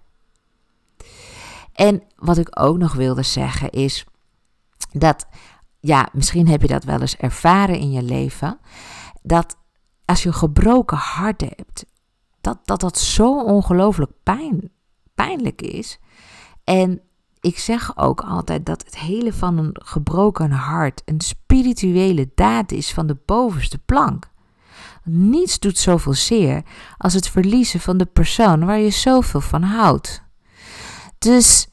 En 1.73 2.03
wat 2.17 2.39
ik 2.39 2.61
ook 2.61 2.79
nog 2.79 2.95
wilde 2.95 3.23
zeggen 3.23 3.71
is 3.71 4.05
dat, 4.93 5.27
ja, 5.81 6.09
misschien 6.13 6.49
heb 6.49 6.63
je 6.63 6.69
dat 6.69 6.85
wel 6.85 7.01
eens 7.01 7.17
ervaren 7.17 7.79
in 7.79 7.91
je 7.91 8.03
leven, 8.03 8.59
dat 9.23 9.57
als 10.05 10.23
je 10.23 10.29
een 10.29 10.35
gebroken 10.35 10.97
hart 10.97 11.41
hebt, 11.41 11.87
dat 12.41 12.59
dat, 12.65 12.81
dat 12.81 12.99
zo 12.99 13.43
ongelooflijk 13.43 14.13
pijn, 14.23 14.71
pijnlijk 15.15 15.63
is. 15.63 15.99
En 16.65 17.01
ik 17.41 17.59
zeg 17.59 17.97
ook 17.97 18.21
altijd 18.21 18.67
dat 18.67 18.85
het 18.85 18.99
hele 18.99 19.33
van 19.33 19.59
een 19.59 19.77
gebroken 19.85 20.51
hart 20.51 21.03
een 21.05 21.21
spirituele 21.21 22.31
daad 22.35 22.73
is 22.73 22.93
van 22.93 23.07
de 23.07 23.17
bovenste 23.27 23.79
plank. 23.79 24.31
Niets 25.05 25.59
doet 25.59 25.79
zoveel 25.79 26.15
zeer 26.15 26.63
als 26.97 27.15
het 27.15 27.29
verliezen 27.29 27.81
van 27.81 27.97
de 27.97 28.07
persoon 28.07 28.65
waar 28.65 28.79
je 28.79 28.91
zoveel 28.91 29.41
van 29.41 29.63
houdt. 29.63 30.23
Dus 31.19 31.67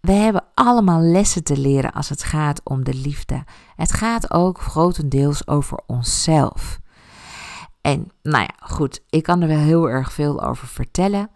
we 0.00 0.12
hebben 0.12 0.44
allemaal 0.54 1.00
lessen 1.00 1.44
te 1.44 1.56
leren 1.56 1.92
als 1.92 2.08
het 2.08 2.22
gaat 2.22 2.60
om 2.64 2.84
de 2.84 2.94
liefde. 2.94 3.44
Het 3.76 3.92
gaat 3.92 4.30
ook 4.30 4.60
grotendeels 4.60 5.46
over 5.46 5.80
onszelf. 5.86 6.80
En 7.80 8.12
nou 8.22 8.42
ja, 8.42 8.54
goed, 8.66 9.00
ik 9.08 9.22
kan 9.22 9.40
er 9.40 9.48
wel 9.48 9.58
heel 9.58 9.88
erg 9.88 10.12
veel 10.12 10.42
over 10.42 10.66
vertellen. 10.66 11.30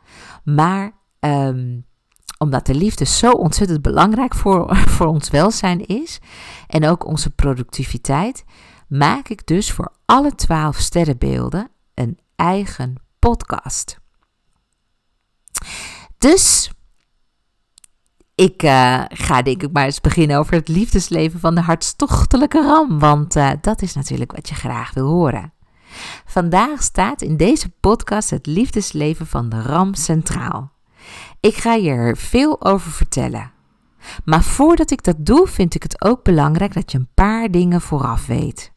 Maar 0.44 0.92
ehm, 1.18 1.80
omdat 2.44 2.66
de 2.66 2.74
liefde 2.74 3.04
zo 3.04 3.30
ontzettend 3.30 3.82
belangrijk 3.82 4.34
voor, 4.34 4.76
voor 4.96 5.06
ons 5.06 5.30
welzijn 5.30 5.86
is 5.86 6.20
en 6.66 6.86
ook 6.88 7.06
onze 7.06 7.30
productiviteit, 7.30 8.44
maak 8.88 9.28
ik 9.28 9.46
dus 9.46 9.72
voor 9.72 9.92
alle 10.04 10.34
twaalf 10.34 10.76
sterrenbeelden 10.76 11.70
een 11.94 12.18
eigen 12.36 12.94
podcast. 13.18 13.98
Dus 16.18 16.70
ik 18.34 18.62
uh, 18.62 19.04
ga 19.08 19.42
denk 19.42 19.62
ik 19.62 19.72
maar 19.72 19.84
eens 19.84 20.00
beginnen 20.00 20.38
over 20.38 20.54
het 20.54 20.68
liefdesleven 20.68 21.40
van 21.40 21.54
de 21.54 21.60
hartstochtelijke 21.60 22.62
ram, 22.62 22.98
want 22.98 23.36
uh, 23.36 23.50
dat 23.60 23.82
is 23.82 23.94
natuurlijk 23.94 24.32
wat 24.32 24.48
je 24.48 24.54
graag 24.54 24.94
wil 24.94 25.06
horen. 25.06 25.52
Vandaag 26.26 26.82
staat 26.82 27.22
in 27.22 27.36
deze 27.36 27.68
podcast 27.80 28.30
het 28.30 28.46
liefdesleven 28.46 29.26
van 29.26 29.48
de 29.48 29.62
ram 29.62 29.94
centraal. 29.94 30.73
Ik 31.40 31.54
ga 31.54 31.74
je 31.74 31.90
er 31.90 32.16
veel 32.16 32.64
over 32.64 32.90
vertellen. 32.90 33.52
Maar 34.24 34.42
voordat 34.42 34.90
ik 34.90 35.02
dat 35.02 35.16
doe, 35.18 35.46
vind 35.48 35.74
ik 35.74 35.82
het 35.82 36.04
ook 36.04 36.22
belangrijk 36.22 36.74
dat 36.74 36.92
je 36.92 36.98
een 36.98 37.08
paar 37.14 37.50
dingen 37.50 37.80
vooraf 37.80 38.26
weet. 38.26 38.72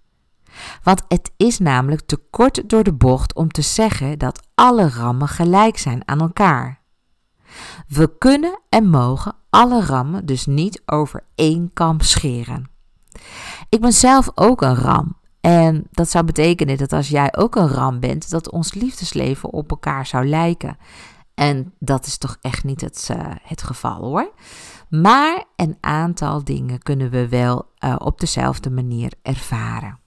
Want 0.84 1.04
het 1.08 1.32
is 1.38 1.60
namelijk 1.60 2.02
te 2.02 2.18
kort 2.30 2.70
door 2.70 2.84
de 2.84 2.94
bocht 2.94 3.36
om 3.36 3.52
te 3.52 3.62
zeggen 3.62 4.20
dat 4.20 4.48
alle 4.56 4.90
rammen 4.90 5.28
gelijk 5.28 5.78
zijn 5.78 6.02
aan 6.06 6.20
elkaar. 6.20 6.82
We 7.88 8.18
kunnen 8.18 8.60
en 8.70 8.90
mogen 8.90 9.36
alle 9.50 9.86
rammen 9.86 10.26
dus 10.26 10.46
niet 10.46 10.82
over 10.86 11.24
één 11.36 11.72
kam 11.74 12.00
scheren. 12.00 12.70
Ik 13.70 13.82
ben 13.82 13.94
zelf 13.94 14.30
ook 14.36 14.62
een 14.62 14.76
ram. 14.76 15.16
En 15.42 15.88
dat 15.92 16.10
zou 16.10 16.26
betekenen 16.26 16.78
dat 16.78 16.94
als 16.94 17.10
jij 17.10 17.36
ook 17.38 17.56
een 17.56 17.68
ram 17.68 18.00
bent, 18.00 18.30
dat 18.30 18.52
ons 18.52 18.74
liefdesleven 18.74 19.52
op 19.52 19.70
elkaar 19.70 20.06
zou 20.06 20.28
lijken. 20.28 20.78
En 21.38 21.74
dat 21.80 22.06
is 22.06 22.18
toch 22.18 22.38
echt 22.42 22.64
niet 22.64 22.82
het, 22.82 23.10
uh, 23.12 23.18
het 23.42 23.64
geval 23.64 24.04
hoor. 24.04 24.34
Maar 24.90 25.44
een 25.56 25.78
aantal 25.80 26.44
dingen 26.44 26.80
kunnen 26.80 27.10
we 27.10 27.28
wel 27.28 27.72
uh, 27.80 27.96
op 27.98 28.20
dezelfde 28.20 28.70
manier 28.70 29.12
ervaren. 29.22 30.00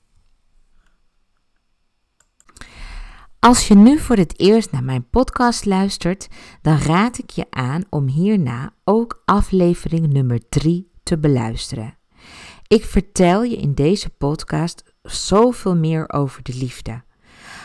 Als 3.39 3.69
je 3.69 3.75
nu 3.75 3.99
voor 3.99 4.17
het 4.17 4.41
eerst 4.41 4.73
naar 4.73 4.85
mijn 4.85 5.09
podcast 5.11 5.65
luistert, 5.65 6.29
dan 6.63 6.79
raad 6.79 7.19
ik 7.19 7.31
je 7.31 7.47
aan 7.51 7.85
om 7.91 8.09
hierna 8.09 8.73
ook 8.85 9.23
aflevering 9.25 10.13
nummer 10.13 10.49
3 10.49 10.91
te 11.03 11.19
beluisteren. 11.19 11.99
Ik 12.67 12.85
vertel 12.85 13.43
je 13.43 13.57
in 13.57 13.75
deze 13.75 14.11
podcast 14.11 14.95
zoveel 15.03 15.77
meer 15.77 16.13
over 16.13 16.43
de 16.43 16.55
liefde. 16.55 17.03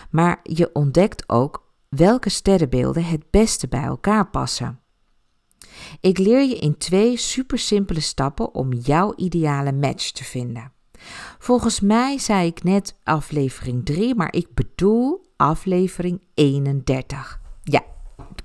Maar 0.09 0.39
je 0.43 0.69
ontdekt 0.73 1.29
ook 1.29 1.64
welke 1.89 2.29
sterrenbeelden 2.29 3.05
het 3.05 3.31
beste 3.31 3.67
bij 3.67 3.83
elkaar 3.83 4.29
passen. 4.29 4.79
Ik 5.99 6.17
leer 6.17 6.43
je 6.43 6.55
in 6.57 6.77
twee 6.77 7.17
super 7.17 7.59
simpele 7.59 7.99
stappen 7.99 8.53
om 8.53 8.73
jouw 8.73 9.13
ideale 9.15 9.71
match 9.71 10.11
te 10.11 10.23
vinden. 10.23 10.71
Volgens 11.39 11.79
mij 11.79 12.17
zei 12.17 12.47
ik 12.47 12.63
net 12.63 12.99
aflevering 13.03 13.85
3, 13.85 14.15
maar 14.15 14.33
ik 14.33 14.47
bedoel 14.53 15.25
aflevering 15.35 16.21
31. 16.33 17.43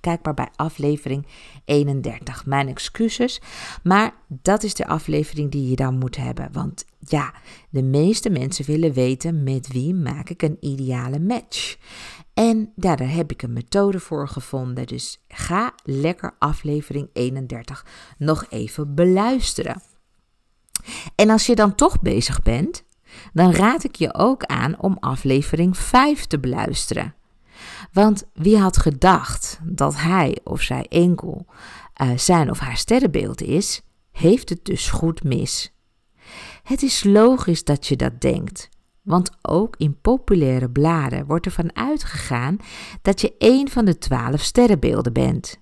Ja, 0.00 0.10
kijk 0.10 0.24
maar 0.24 0.34
bij 0.34 0.48
aflevering 0.56 1.26
31. 1.64 2.46
Mijn 2.46 2.68
excuses, 2.68 3.40
maar 3.82 4.14
dat 4.28 4.62
is 4.62 4.74
de 4.74 4.86
aflevering 4.86 5.50
die 5.50 5.70
je 5.70 5.76
dan 5.76 5.98
moet 5.98 6.16
hebben. 6.16 6.48
Want 6.52 6.84
ja, 6.98 7.34
de 7.70 7.82
meeste 7.82 8.30
mensen 8.30 8.64
willen 8.64 8.92
weten 8.92 9.42
met 9.42 9.72
wie 9.72 9.94
maak 9.94 10.28
ik 10.30 10.42
een 10.42 10.56
ideale 10.60 11.20
match. 11.20 11.76
En 12.34 12.72
daar 12.76 13.12
heb 13.12 13.32
ik 13.32 13.42
een 13.42 13.52
methode 13.52 14.00
voor 14.00 14.28
gevonden. 14.28 14.86
Dus 14.86 15.24
ga 15.28 15.72
lekker 15.84 16.34
aflevering 16.38 17.08
31 17.12 17.86
nog 18.18 18.46
even 18.48 18.94
beluisteren. 18.94 19.82
En 21.14 21.30
als 21.30 21.46
je 21.46 21.54
dan 21.54 21.74
toch 21.74 22.00
bezig 22.00 22.42
bent, 22.42 22.84
dan 23.32 23.52
raad 23.52 23.84
ik 23.84 23.96
je 23.96 24.14
ook 24.14 24.44
aan 24.44 24.78
om 24.78 24.96
aflevering 25.00 25.76
5 25.76 26.26
te 26.26 26.38
beluisteren. 26.38 27.14
Want 27.92 28.24
wie 28.34 28.58
had 28.58 28.76
gedacht 28.76 29.60
dat 29.62 29.96
hij 29.96 30.38
of 30.44 30.62
zij 30.62 30.86
enkel 30.88 31.46
uh, 32.02 32.10
zijn 32.16 32.50
of 32.50 32.58
haar 32.58 32.76
sterrenbeeld 32.76 33.42
is, 33.42 33.82
heeft 34.12 34.48
het 34.48 34.64
dus 34.64 34.90
goed 34.90 35.24
mis. 35.24 35.72
Het 36.62 36.82
is 36.82 37.04
logisch 37.04 37.64
dat 37.64 37.86
je 37.86 37.96
dat 37.96 38.20
denkt, 38.20 38.68
want 39.02 39.30
ook 39.42 39.76
in 39.76 40.00
populaire 40.00 40.70
bladen 40.70 41.26
wordt 41.26 41.46
ervan 41.46 41.76
uitgegaan 41.76 42.56
dat 43.02 43.20
je 43.20 43.34
een 43.38 43.70
van 43.70 43.84
de 43.84 43.98
twaalf 43.98 44.40
sterrenbeelden 44.40 45.12
bent. 45.12 45.60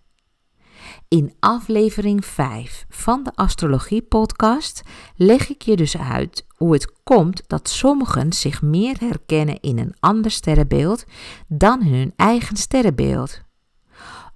In 1.09 1.35
aflevering 1.41 2.25
5 2.25 2.87
van 2.89 3.23
de 3.23 3.33
Astrologie 3.35 4.03
Podcast 4.03 4.83
leg 5.15 5.49
ik 5.49 5.63
je 5.63 5.77
dus 5.77 5.99
uit 5.99 6.47
hoe 6.59 6.73
het 6.73 6.93
komt 7.03 7.43
dat 7.47 7.69
sommigen 7.69 8.33
zich 8.33 8.63
meer 8.63 8.97
herkennen 9.01 9.61
in 9.61 9.79
een 9.79 9.95
ander 10.01 10.31
sterrenbeeld 10.31 11.05
dan 11.47 11.83
in 11.83 11.95
hun 11.95 12.13
eigen 12.17 12.57
sterrenbeeld. 12.57 13.41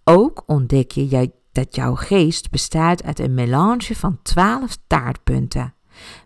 Ook 0.04 0.42
ontdek 0.46 0.90
je 0.90 1.32
dat 1.52 1.74
jouw 1.74 1.94
geest 1.94 2.50
bestaat 2.50 3.02
uit 3.02 3.18
een 3.18 3.34
melange 3.34 3.96
van 3.96 4.18
12 4.22 4.76
taartpunten, 4.86 5.74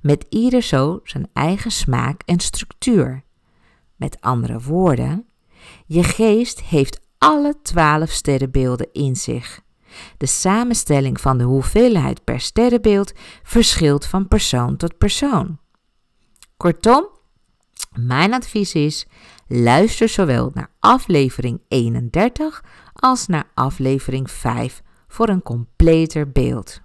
met 0.03 0.27
ieder 0.29 0.63
zo 0.63 1.01
zijn 1.05 1.29
eigen 1.33 1.71
smaak 1.71 2.23
en 2.25 2.41
structuur. 2.41 3.25
Met 3.97 4.21
andere 4.21 4.61
woorden, 4.61 5.27
je 5.87 6.03
geest 6.03 6.61
heeft 6.61 7.01
alle 7.19 7.55
12 7.63 8.11
sterrenbeelden 8.11 8.89
in 8.93 9.17
zich. 9.17 9.61
De 10.17 10.27
samenstelling 10.27 11.21
van 11.21 11.39
de 11.39 11.45
hoeveelheid 11.45 12.25
per 12.25 12.41
sterrenbeeld 12.41 13.13
verschilt 13.43 14.07
van 14.07 14.29
persoon 14.29 14.77
tot 14.77 14.99
persoon. 14.99 15.59
Kortom, 16.57 17.09
mijn 17.93 18.35
advies 18.35 18.75
is: 18.75 19.07
luister 19.47 20.09
zowel 20.09 20.51
naar 20.55 20.71
aflevering 20.79 21.61
31 21.69 22.65
als 22.93 23.27
naar 23.27 23.51
aflevering 23.55 24.31
5 24.31 24.83
voor 25.09 25.29
een 25.29 25.43
completer 25.43 26.33
beeld. 26.33 26.81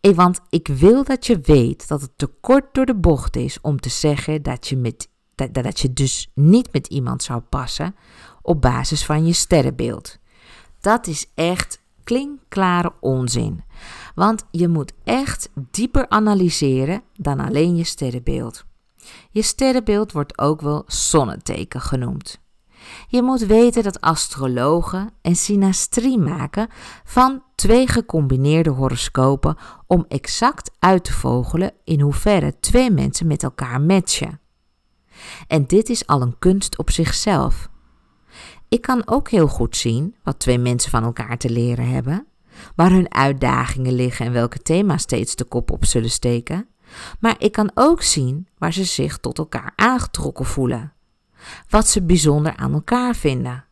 En 0.00 0.14
want 0.14 0.40
ik 0.48 0.68
wil 0.68 1.04
dat 1.04 1.26
je 1.26 1.40
weet 1.40 1.88
dat 1.88 2.00
het 2.00 2.18
te 2.18 2.26
kort 2.26 2.74
door 2.74 2.86
de 2.86 2.96
bocht 2.96 3.36
is 3.36 3.60
om 3.60 3.80
te 3.80 3.88
zeggen 3.88 4.42
dat 4.42 4.68
je, 4.68 4.76
met, 4.76 5.08
dat, 5.34 5.54
dat 5.54 5.80
je 5.80 5.92
dus 5.92 6.30
niet 6.34 6.72
met 6.72 6.86
iemand 6.86 7.22
zou 7.22 7.40
passen 7.40 7.94
op 8.42 8.60
basis 8.60 9.04
van 9.04 9.26
je 9.26 9.32
sterrenbeeld. 9.32 10.18
Dat 10.80 11.06
is 11.06 11.26
echt 11.34 11.77
klinkklare 12.08 12.92
onzin. 13.00 13.64
Want 14.14 14.44
je 14.50 14.68
moet 14.68 14.92
echt 15.04 15.50
dieper 15.70 16.08
analyseren 16.08 17.02
dan 17.16 17.40
alleen 17.40 17.76
je 17.76 17.84
sterrenbeeld. 17.84 18.64
Je 19.30 19.42
sterrenbeeld 19.42 20.12
wordt 20.12 20.38
ook 20.38 20.60
wel 20.60 20.84
zonneteken 20.86 21.80
genoemd. 21.80 22.40
Je 23.08 23.22
moet 23.22 23.40
weten 23.40 23.82
dat 23.82 24.00
astrologen 24.00 25.10
een 25.22 25.36
synastrie 25.36 26.18
maken 26.18 26.68
van 27.04 27.42
twee 27.54 27.88
gecombineerde 27.88 28.70
horoscopen 28.70 29.56
om 29.86 30.04
exact 30.08 30.70
uit 30.78 31.04
te 31.04 31.12
vogelen 31.12 31.72
in 31.84 32.00
hoeverre 32.00 32.58
twee 32.60 32.90
mensen 32.90 33.26
met 33.26 33.42
elkaar 33.42 33.80
matchen. 33.80 34.40
En 35.46 35.66
dit 35.66 35.88
is 35.88 36.06
al 36.06 36.22
een 36.22 36.38
kunst 36.38 36.78
op 36.78 36.90
zichzelf. 36.90 37.68
Ik 38.68 38.82
kan 38.82 39.02
ook 39.06 39.28
heel 39.28 39.48
goed 39.48 39.76
zien 39.76 40.14
wat 40.22 40.38
twee 40.38 40.58
mensen 40.58 40.90
van 40.90 41.04
elkaar 41.04 41.38
te 41.38 41.50
leren 41.50 41.88
hebben, 41.88 42.26
waar 42.74 42.90
hun 42.90 43.14
uitdagingen 43.14 43.92
liggen 43.92 44.26
en 44.26 44.32
welke 44.32 44.58
thema's 44.58 45.02
steeds 45.02 45.36
de 45.36 45.44
kop 45.44 45.70
op 45.70 45.84
zullen 45.84 46.10
steken. 46.10 46.68
Maar 47.20 47.34
ik 47.38 47.52
kan 47.52 47.70
ook 47.74 48.02
zien 48.02 48.48
waar 48.58 48.72
ze 48.72 48.84
zich 48.84 49.18
tot 49.18 49.38
elkaar 49.38 49.72
aangetrokken 49.76 50.44
voelen. 50.44 50.92
Wat 51.68 51.88
ze 51.88 52.02
bijzonder 52.02 52.56
aan 52.56 52.72
elkaar 52.72 53.14
vinden. 53.14 53.64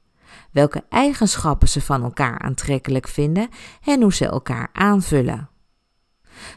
Welke 0.53 0.85
eigenschappen 0.89 1.69
ze 1.69 1.81
van 1.81 2.03
elkaar 2.03 2.39
aantrekkelijk 2.39 3.09
vinden 3.09 3.49
en 3.85 4.03
hoe 4.03 4.15
ze 4.15 4.27
elkaar 4.27 4.69
aanvullen. 4.73 5.49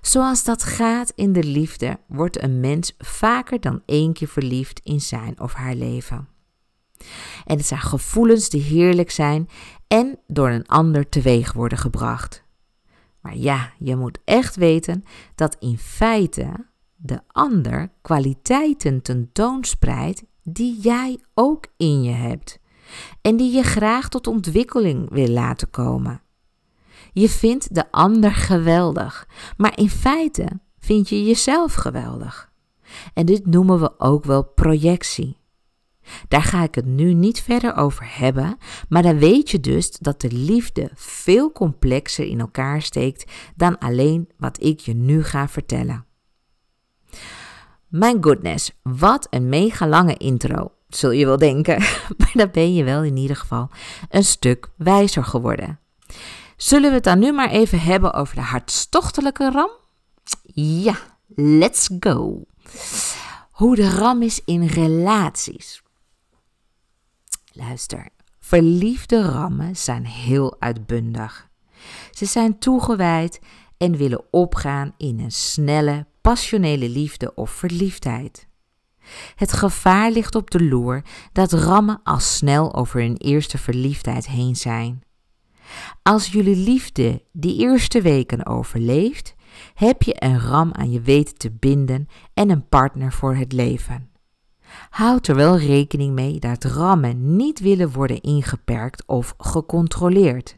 Zoals 0.02 0.44
dat 0.44 0.64
gaat 0.64 1.12
in 1.16 1.34
de 1.34 1.44
liefde, 1.44 2.00
wordt 2.08 2.42
een 2.42 2.60
mens 2.60 2.96
vaker 2.98 3.60
dan 3.60 3.82
één 3.86 4.14
keer 4.14 4.28
verliefd 4.28 4.80
in 4.84 5.02
zijn 5.02 5.40
of 5.40 5.54
haar 5.54 5.76
leven. 5.76 6.28
En 7.46 7.58
het 7.58 7.66
zijn 7.66 7.80
gevoelens 7.80 8.50
die 8.50 8.62
heerlijk 8.62 9.12
zijn 9.12 9.50
en 9.88 10.20
door 10.28 10.50
een 10.50 10.68
ander 10.68 11.10
teweeg 11.10 11.54
worden 11.54 11.78
gebracht. 11.78 12.44
Maar 13.22 13.36
ja, 13.36 13.72
je 13.80 13.96
moet 13.96 14.20
echt 14.26 14.56
weten 14.56 15.04
dat 15.36 15.56
in 15.60 15.78
feite 15.78 16.68
de 16.96 17.20
ander 17.28 17.92
kwaliteiten 18.02 19.02
tentoonspreidt 19.02 20.24
die 20.44 20.80
jij 20.80 21.20
ook 21.34 21.66
in 21.78 22.04
je 22.04 22.12
hebt 22.12 22.60
en 23.22 23.38
die 23.38 23.52
je 23.52 23.64
graag 23.64 24.10
tot 24.10 24.28
ontwikkeling 24.28 25.10
wil 25.10 25.28
laten 25.28 25.70
komen. 25.70 26.22
Je 27.14 27.30
vindt 27.30 27.76
de 27.76 27.92
ander 27.92 28.32
geweldig, 28.32 29.28
maar 29.58 29.78
in 29.78 29.90
feite 29.90 30.48
vind 30.80 31.10
je 31.10 31.24
jezelf 31.24 31.74
geweldig. 31.74 32.52
En 33.14 33.26
dit 33.26 33.46
noemen 33.46 33.80
we 33.80 34.00
ook 34.00 34.26
wel 34.26 34.44
projectie. 34.44 35.39
Daar 36.28 36.44
ga 36.44 36.64
ik 36.64 36.76
het 36.76 36.86
nu 36.86 37.14
niet 37.14 37.42
verder 37.42 37.76
over 37.76 38.06
hebben, 38.10 38.58
maar 38.90 39.02
dan 39.02 39.20
weet 39.20 39.50
je 39.50 39.60
dus 39.60 39.92
dat 39.92 40.22
de 40.22 40.32
liefde 40.32 40.92
veel 40.96 41.52
complexer 41.52 42.26
in 42.26 42.40
elkaar 42.40 42.82
steekt 42.82 43.32
dan 43.56 43.78
alleen 43.78 44.30
wat 44.38 44.64
ik 44.64 44.80
je 44.80 44.94
nu 44.94 45.24
ga 45.24 45.48
vertellen. 45.48 46.06
Mijn 47.88 48.24
goodness, 48.24 48.72
wat 48.84 49.28
een 49.30 49.50
mega 49.50 49.88
lange 49.88 50.18
intro, 50.18 50.72
zul 50.88 51.12
je 51.12 51.26
wel 51.26 51.38
denken, 51.38 51.80
maar 52.18 52.32
dan 52.34 52.50
ben 52.52 52.74
je 52.74 52.84
wel 52.84 53.04
in 53.04 53.18
ieder 53.18 53.36
geval 53.36 53.70
een 54.10 54.24
stuk 54.24 54.70
wijzer 54.76 55.24
geworden. 55.24 55.80
Zullen 56.58 56.90
we 56.90 56.96
het 56.96 57.04
dan 57.04 57.20
nu 57.20 57.32
maar 57.32 57.50
even 57.50 57.80
hebben 57.80 58.14
over 58.14 58.36
de 58.36 58.42
hartstochtelijke 58.42 59.52
ram? 59.52 59.70
Ja, 60.54 60.96
let's 61.36 61.90
go. 62.00 62.44
Hoe 63.52 63.76
de 63.76 63.90
ram 63.90 64.22
is 64.22 64.42
in 64.46 64.66
relaties. 64.66 65.84
Luister, 67.52 68.10
verliefde 68.40 69.22
rammen 69.22 69.76
zijn 69.76 70.06
heel 70.06 70.56
uitbundig. 70.60 71.50
Ze 72.12 72.26
zijn 72.26 72.60
toegewijd 72.60 73.40
en 73.78 73.98
willen 73.98 74.24
opgaan 74.32 74.94
in 74.98 75.20
een 75.20 75.32
snelle, 75.32 76.06
passionele 76.22 76.90
liefde 76.90 77.36
of 77.36 77.52
verliefdheid. 77.52 78.48
Het 79.36 79.54
gevaar 79.54 80.12
ligt 80.12 80.36
op 80.36 80.52
de 80.52 80.64
loer 80.64 81.04
dat 81.32 81.52
rammen 81.52 82.00
al 82.04 82.20
snel 82.20 82.76
over 82.76 83.02
hun 83.02 83.18
eerste 83.18 83.58
verliefdheid 83.58 84.28
heen 84.28 84.56
zijn. 84.56 85.02
Als 86.04 86.28
jullie 86.28 86.56
liefde 86.56 87.24
die 87.32 87.60
eerste 87.60 88.02
weken 88.02 88.46
overleeft, 88.46 89.36
heb 89.74 90.04
je 90.04 90.24
een 90.24 90.40
ram 90.40 90.74
aan 90.74 90.92
je 90.92 91.02
weten 91.02 91.38
te 91.38 91.52
binden 91.52 92.08
en 92.34 92.50
een 92.50 92.68
partner 92.68 93.14
voor 93.14 93.36
het 93.36 93.52
leven. 93.52 94.09
Houd 94.90 95.28
er 95.28 95.36
wel 95.36 95.58
rekening 95.58 96.14
mee 96.14 96.40
dat 96.40 96.64
rammen 96.64 97.36
niet 97.36 97.60
willen 97.60 97.92
worden 97.92 98.22
ingeperkt 98.22 99.04
of 99.06 99.34
gecontroleerd. 99.38 100.58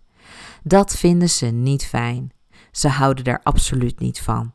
Dat 0.64 0.96
vinden 0.98 1.30
ze 1.30 1.46
niet 1.46 1.86
fijn. 1.86 2.32
Ze 2.72 2.88
houden 2.88 3.24
daar 3.24 3.40
absoluut 3.44 4.00
niet 4.00 4.22
van. 4.22 4.54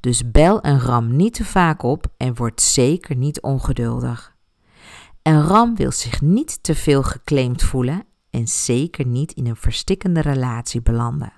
Dus 0.00 0.30
bel 0.30 0.64
een 0.64 0.80
ram 0.80 1.16
niet 1.16 1.34
te 1.34 1.44
vaak 1.44 1.82
op 1.82 2.06
en 2.16 2.34
word 2.34 2.60
zeker 2.60 3.16
niet 3.16 3.40
ongeduldig. 3.40 4.36
Een 5.22 5.46
ram 5.46 5.76
wil 5.76 5.90
zich 5.90 6.20
niet 6.20 6.62
te 6.62 6.74
veel 6.74 7.02
geclaimd 7.02 7.62
voelen 7.62 8.04
en 8.30 8.48
zeker 8.48 9.06
niet 9.06 9.32
in 9.32 9.46
een 9.46 9.56
verstikkende 9.56 10.20
relatie 10.20 10.82
belanden. 10.82 11.32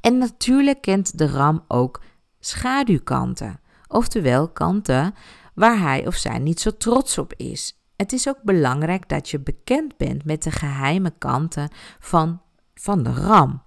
En 0.00 0.18
natuurlijk 0.18 0.80
kent 0.80 1.18
de 1.18 1.26
ram 1.26 1.64
ook 1.68 2.02
schaduwkanten, 2.40 3.60
oftewel 3.88 4.48
kanten 4.48 5.14
waar 5.58 5.80
hij 5.80 6.06
of 6.06 6.14
zij 6.14 6.38
niet 6.38 6.60
zo 6.60 6.76
trots 6.76 7.18
op 7.18 7.34
is. 7.36 7.82
Het 7.96 8.12
is 8.12 8.28
ook 8.28 8.42
belangrijk 8.42 9.08
dat 9.08 9.28
je 9.28 9.40
bekend 9.40 9.96
bent 9.96 10.24
met 10.24 10.42
de 10.42 10.50
geheime 10.50 11.12
kanten 11.18 11.70
van, 11.98 12.42
van 12.74 13.02
de 13.02 13.12
ram. 13.12 13.62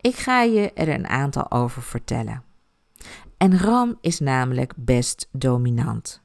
Ik 0.00 0.16
ga 0.16 0.42
je 0.42 0.72
er 0.72 0.88
een 0.88 1.06
aantal 1.06 1.50
over 1.50 1.82
vertellen. 1.82 2.42
En 3.36 3.58
ram 3.58 3.98
is 4.00 4.20
namelijk 4.20 4.72
best 4.76 5.28
dominant. 5.32 6.22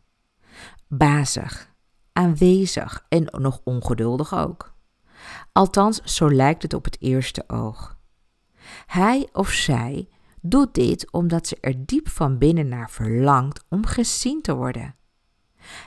Bazig, 0.88 1.72
aanwezig 2.14 3.06
en 3.10 3.28
nog 3.38 3.62
ongeduldig 3.64 4.34
ook. 4.34 4.74
Althans, 5.52 6.02
zo 6.04 6.32
lijkt 6.32 6.62
het 6.62 6.74
op 6.74 6.84
het 6.84 7.02
eerste 7.02 7.44
oog. 7.48 7.98
Hij 8.86 9.30
of 9.34 9.50
zij 9.50 10.08
doet 10.42 10.74
dit 10.74 11.12
omdat 11.12 11.48
ze 11.48 11.58
er 11.62 11.86
diep 11.86 12.10
van 12.10 12.38
binnen 12.38 12.68
naar 12.68 12.90
verlangt 12.90 13.64
om 13.70 13.86
gezien 13.86 14.42
te 14.42 14.56
worden. 14.56 14.96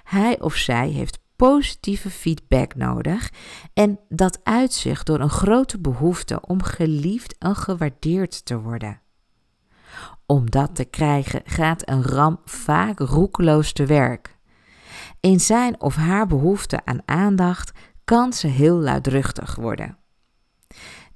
Hij 0.05 0.41
of 0.41 0.55
zij 0.55 0.89
heeft 0.89 1.21
positieve 1.37 2.11
feedback 2.11 2.75
nodig 2.75 3.31
en 3.75 3.99
dat 4.09 4.41
uitzicht 4.43 5.07
door 5.07 5.21
een 5.21 5.31
grote 5.31 5.79
behoefte 5.81 6.41
om 6.41 6.63
geliefd 6.63 7.39
en 7.39 7.57
gewaardeerd 7.57 8.45
te 8.45 8.61
worden. 8.61 9.01
Om 10.27 10.51
dat 10.51 10.75
te 10.75 10.85
krijgen 10.85 11.43
gaat 11.45 11.89
een 11.89 12.03
ram 12.03 12.41
vaak 12.45 12.99
roekeloos 12.99 13.73
te 13.73 13.87
werk. 13.87 14.37
In 15.21 15.41
zijn 15.41 15.81
of 15.81 15.97
haar 15.97 16.27
behoefte 16.27 16.85
aan 16.85 17.01
aandacht 17.05 17.73
kan 18.05 18.33
ze 18.33 18.47
heel 18.47 18.77
luidruchtig 18.77 19.55
worden. 19.55 20.02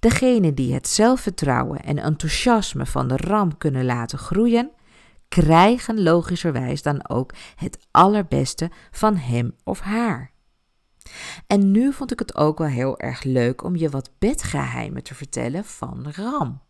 Degene 0.07 0.55
die 0.55 0.75
het 0.75 0.89
zelfvertrouwen 0.89 1.83
en 1.83 1.99
enthousiasme 1.99 2.87
van 2.87 3.09
de 3.09 3.17
ram 3.17 3.57
kunnen 3.57 3.85
laten 3.85 4.19
groeien, 4.19 4.71
krijgen 5.29 6.03
logischerwijs 6.03 6.83
dan 6.83 7.09
ook 7.09 7.33
het 7.57 7.87
allerbeste 7.91 8.71
van 8.91 9.17
hem 9.17 9.55
of 9.65 9.81
haar. 9.81 10.33
En 11.47 11.71
nu 11.71 11.93
vond 11.93 12.13
ik 12.13 12.19
het 12.19 12.37
ook 12.37 12.59
wel 12.59 12.69
heel 12.69 12.99
erg 12.99 13.23
leuk 13.23 13.63
om 13.65 13.77
je 13.77 13.89
wat 13.89 14.11
bedgeheimen 14.19 15.03
te 15.03 15.15
vertellen 15.15 15.65
van 15.65 16.07
ram. 16.11 16.61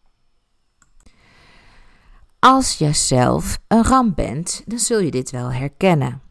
Als 2.38 2.78
je 2.78 2.92
zelf 2.92 3.58
een 3.68 3.84
ram 3.84 4.14
bent, 4.14 4.62
dan 4.66 4.78
zul 4.78 4.98
je 4.98 5.10
dit 5.10 5.30
wel 5.30 5.52
herkennen. 5.52 6.22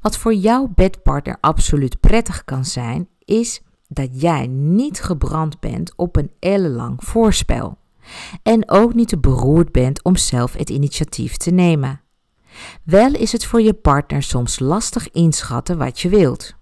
Wat 0.00 0.16
voor 0.16 0.34
jouw 0.34 0.68
bedpartner 0.74 1.36
absoluut 1.40 2.00
prettig 2.00 2.44
kan 2.44 2.64
zijn, 2.64 3.08
is 3.18 3.62
dat 3.94 4.20
jij 4.20 4.46
niet 4.46 5.02
gebrand 5.02 5.60
bent 5.60 5.92
op 5.96 6.16
een 6.16 6.30
ellenlang 6.38 7.04
voorspel. 7.04 7.78
En 8.42 8.70
ook 8.70 8.94
niet 8.94 9.08
te 9.08 9.18
beroerd 9.18 9.72
bent 9.72 10.02
om 10.02 10.16
zelf 10.16 10.52
het 10.52 10.70
initiatief 10.70 11.36
te 11.36 11.50
nemen. 11.50 12.00
Wel 12.82 13.14
is 13.14 13.32
het 13.32 13.44
voor 13.44 13.60
je 13.60 13.74
partner 13.74 14.22
soms 14.22 14.58
lastig 14.58 15.10
inschatten 15.10 15.78
wat 15.78 16.00
je 16.00 16.08
wilt. 16.08 16.54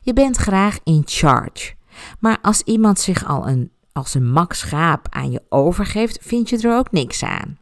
Je 0.00 0.12
bent 0.12 0.36
graag 0.36 0.78
in 0.84 1.02
charge, 1.04 1.74
maar 2.20 2.38
als 2.42 2.62
iemand 2.62 3.00
zich 3.00 3.26
al 3.26 3.48
een, 3.48 3.72
als 3.92 4.14
een 4.14 4.30
mak 4.30 4.52
schaap 4.52 5.06
aan 5.10 5.30
je 5.30 5.42
overgeeft, 5.48 6.18
vind 6.20 6.48
je 6.48 6.58
er 6.58 6.76
ook 6.76 6.92
niks 6.92 7.24
aan. 7.24 7.58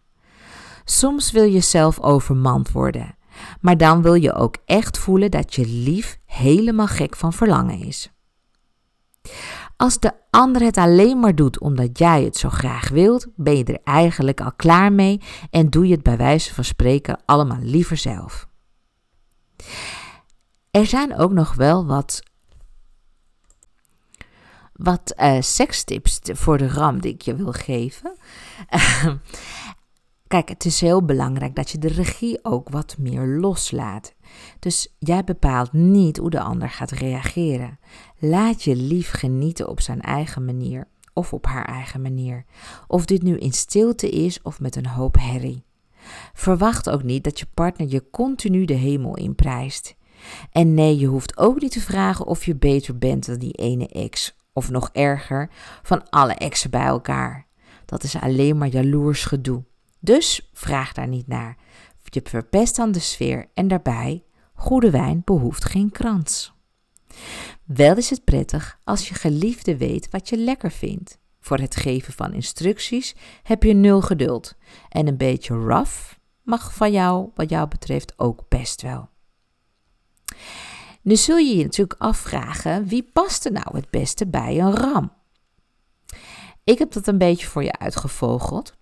Soms 0.84 1.30
wil 1.30 1.44
je 1.44 1.60
zelf 1.60 2.00
overmand 2.00 2.72
worden, 2.72 3.16
maar 3.60 3.76
dan 3.76 4.02
wil 4.02 4.14
je 4.14 4.34
ook 4.34 4.56
echt 4.64 4.98
voelen 4.98 5.30
dat 5.30 5.54
je 5.54 5.66
lief 5.66 6.18
helemaal 6.26 6.86
gek 6.86 7.16
van 7.16 7.32
verlangen 7.32 7.78
is. 7.78 8.12
Als 9.76 9.98
de 9.98 10.12
ander 10.30 10.62
het 10.62 10.76
alleen 10.76 11.20
maar 11.20 11.34
doet 11.34 11.60
omdat 11.60 11.98
jij 11.98 12.24
het 12.24 12.36
zo 12.36 12.48
graag 12.48 12.88
wilt, 12.88 13.26
ben 13.36 13.56
je 13.56 13.64
er 13.64 13.80
eigenlijk 13.84 14.40
al 14.40 14.52
klaar 14.52 14.92
mee 14.92 15.20
en 15.50 15.70
doe 15.70 15.86
je 15.86 15.94
het 15.94 16.02
bij 16.02 16.16
wijze 16.16 16.54
van 16.54 16.64
spreken 16.64 17.20
allemaal 17.24 17.60
liever 17.60 17.96
zelf. 17.96 18.48
Er 20.70 20.86
zijn 20.86 21.16
ook 21.16 21.32
nog 21.32 21.54
wel 21.54 21.86
wat, 21.86 22.22
wat 24.72 25.14
uh, 25.16 25.40
sekstips 25.40 26.20
voor 26.22 26.58
de 26.58 26.68
ram 26.68 27.00
die 27.00 27.12
ik 27.12 27.22
je 27.22 27.34
wil 27.34 27.52
geven. 27.52 28.16
Kijk, 30.26 30.48
het 30.48 30.64
is 30.64 30.80
heel 30.80 31.04
belangrijk 31.04 31.54
dat 31.54 31.70
je 31.70 31.78
de 31.78 31.88
regie 31.88 32.44
ook 32.44 32.68
wat 32.68 32.96
meer 32.98 33.26
loslaat. 33.26 34.14
Dus 34.58 34.94
jij 34.98 35.24
bepaalt 35.24 35.72
niet 35.72 36.16
hoe 36.16 36.30
de 36.30 36.40
ander 36.40 36.70
gaat 36.70 36.90
reageren. 36.90 37.78
Laat 38.18 38.62
je 38.62 38.76
lief 38.76 39.10
genieten 39.10 39.68
op 39.68 39.80
zijn 39.80 40.00
eigen 40.00 40.44
manier 40.44 40.88
of 41.12 41.32
op 41.32 41.46
haar 41.46 41.64
eigen 41.64 42.02
manier. 42.02 42.44
Of 42.86 43.04
dit 43.04 43.22
nu 43.22 43.38
in 43.38 43.52
stilte 43.52 44.08
is 44.08 44.42
of 44.42 44.60
met 44.60 44.76
een 44.76 44.86
hoop 44.86 45.16
herrie. 45.18 45.64
Verwacht 46.32 46.90
ook 46.90 47.02
niet 47.02 47.24
dat 47.24 47.38
je 47.38 47.46
partner 47.54 47.88
je 47.88 48.10
continu 48.10 48.64
de 48.64 48.74
hemel 48.74 49.16
inprijst. 49.16 49.94
En 50.52 50.74
nee, 50.74 50.98
je 50.98 51.06
hoeft 51.06 51.36
ook 51.36 51.60
niet 51.60 51.72
te 51.72 51.80
vragen 51.80 52.26
of 52.26 52.44
je 52.44 52.54
beter 52.54 52.98
bent 52.98 53.26
dan 53.26 53.38
die 53.38 53.52
ene 53.52 53.88
ex, 53.88 54.36
of 54.52 54.70
nog 54.70 54.90
erger, 54.92 55.50
van 55.82 56.10
alle 56.10 56.34
exen 56.34 56.70
bij 56.70 56.84
elkaar. 56.84 57.46
Dat 57.84 58.02
is 58.02 58.16
alleen 58.16 58.58
maar 58.58 58.68
jaloers 58.68 59.24
gedoe. 59.24 59.64
Dus 60.00 60.50
vraag 60.52 60.92
daar 60.92 61.08
niet 61.08 61.26
naar. 61.26 61.56
Je 62.14 62.20
verpest 62.24 62.76
dan 62.76 62.92
de 62.92 62.98
sfeer 62.98 63.50
en 63.54 63.68
daarbij, 63.68 64.24
goede 64.54 64.90
wijn 64.90 65.22
behoeft 65.24 65.64
geen 65.64 65.90
krans. 65.90 66.52
Wel 67.64 67.96
is 67.96 68.10
het 68.10 68.24
prettig 68.24 68.78
als 68.84 69.08
je 69.08 69.14
geliefde 69.14 69.76
weet 69.76 70.10
wat 70.10 70.28
je 70.28 70.36
lekker 70.36 70.70
vindt. 70.70 71.18
Voor 71.40 71.58
het 71.58 71.76
geven 71.76 72.12
van 72.12 72.32
instructies 72.32 73.14
heb 73.42 73.62
je 73.62 73.74
nul 73.74 74.00
geduld. 74.00 74.54
En 74.88 75.06
een 75.06 75.16
beetje 75.16 75.54
rough 75.54 76.14
mag 76.42 76.74
van 76.74 76.92
jou, 76.92 77.30
wat 77.34 77.50
jou 77.50 77.68
betreft, 77.68 78.18
ook 78.18 78.48
best 78.48 78.82
wel. 78.82 79.08
Nu 81.02 81.16
zul 81.16 81.36
je 81.36 81.56
je 81.56 81.64
natuurlijk 81.64 82.00
afvragen, 82.00 82.86
wie 82.86 83.10
past 83.12 83.44
er 83.44 83.52
nou 83.52 83.76
het 83.76 83.90
beste 83.90 84.26
bij 84.26 84.60
een 84.60 84.74
ram? 84.74 85.12
Ik 86.64 86.78
heb 86.78 86.92
dat 86.92 87.06
een 87.06 87.18
beetje 87.18 87.46
voor 87.46 87.64
je 87.64 87.78
uitgevogeld. 87.78 88.74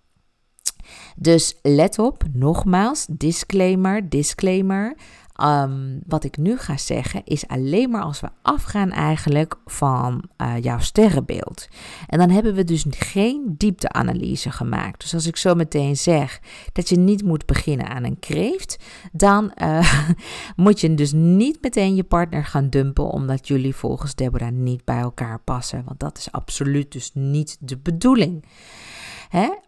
Dus 1.21 1.59
let 1.63 1.99
op, 1.99 2.25
nogmaals, 2.33 3.07
disclaimer, 3.11 4.09
disclaimer. 4.09 4.97
Ehm, 5.35 5.99
wat 6.07 6.25
ik 6.25 6.37
nu 6.37 6.59
ga 6.59 6.77
zeggen 6.77 7.25
is 7.25 7.47
alleen 7.47 7.91
maar 7.91 8.03
als 8.03 8.21
we 8.21 8.29
afgaan 8.43 8.91
eigenlijk 8.91 9.55
van 9.67 10.25
uh, 10.39 10.55
jouw 10.61 10.79
sterrenbeeld. 10.79 11.69
En 12.07 12.19
dan 12.19 12.31
hebben 12.31 12.55
we 12.55 12.65
dus 12.65 12.85
geen 12.89 13.55
diepteanalyse 13.57 14.51
gemaakt. 14.51 15.01
Dus 15.01 15.15
als 15.15 15.27
ik 15.27 15.37
zo 15.37 15.55
meteen 15.55 15.97
zeg 15.97 16.41
dat 16.73 16.89
je 16.89 16.99
niet 16.99 17.25
moet 17.25 17.47
beginnen 17.47 17.89
aan 17.89 18.05
een 18.05 18.19
kreeft, 18.19 18.77
dan 19.13 19.53
uh, 19.63 20.05
moet 20.57 20.81
je 20.81 20.95
dus 20.95 21.13
niet 21.13 21.59
meteen 21.63 21.95
je 21.95 22.05
partner 22.05 22.45
gaan 22.45 22.71
dumpen 22.71 23.11
omdat 23.11 23.49
jullie 23.49 23.75
volgens 23.75 24.15
Deborah 24.15 24.53
niet 24.53 24.85
bij 24.85 25.01
elkaar 25.01 25.41
passen. 25.41 25.83
Want 25.85 26.01
dat 26.01 26.19
is 26.19 26.33
absoluut 26.33 26.93
dus 26.93 27.11
niet 27.15 27.57
de 27.61 27.79
bedoeling. 27.79 28.45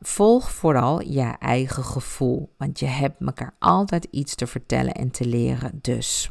Volg 0.01 0.53
vooral 0.53 1.03
je 1.03 1.35
eigen 1.39 1.85
gevoel, 1.85 2.55
want 2.57 2.79
je 2.79 2.87
hebt 2.87 3.21
elkaar 3.21 3.55
altijd 3.59 4.05
iets 4.11 4.35
te 4.35 4.47
vertellen 4.47 4.95
en 4.95 5.11
te 5.11 5.27
leren 5.27 5.79
dus. 5.83 6.31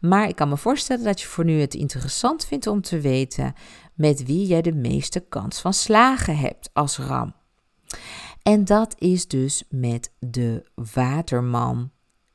Maar 0.00 0.28
ik 0.28 0.36
kan 0.36 0.48
me 0.48 0.56
voorstellen 0.56 1.04
dat 1.04 1.20
je 1.20 1.26
voor 1.26 1.44
nu 1.44 1.60
het 1.60 1.74
interessant 1.74 2.44
vindt 2.44 2.66
om 2.66 2.80
te 2.80 3.00
weten 3.00 3.54
met 3.94 4.24
wie 4.24 4.46
jij 4.46 4.62
de 4.62 4.74
meeste 4.74 5.20
kans 5.20 5.60
van 5.60 5.72
slagen 5.72 6.36
hebt 6.36 6.70
als 6.72 6.98
ram. 6.98 7.34
En 8.42 8.64
dat 8.64 8.94
is 8.98 9.28
dus 9.28 9.64
met 9.68 10.12
de 10.18 10.66
waterman, 10.94 11.90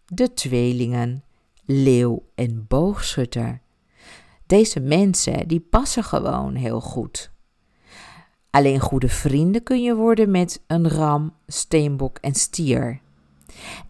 de 0.06 0.34
tweelingen, 0.34 1.24
leeuw 1.66 2.24
en 2.36 2.66
boogschutter. 2.68 3.62
Deze 4.46 4.80
mensen 4.80 5.48
die 5.48 5.60
passen 5.60 6.04
gewoon 6.04 6.56
heel 6.56 6.82
goed. 6.82 7.32
Alleen 8.50 8.80
goede 8.80 9.10
vrienden 9.10 9.64
kun 9.64 9.82
je 9.82 9.96
worden 9.96 10.32
met 10.32 10.62
een 10.68 10.90
ram, 10.90 11.34
steenbok 11.48 12.18
en 12.18 12.34
stier. 12.34 13.00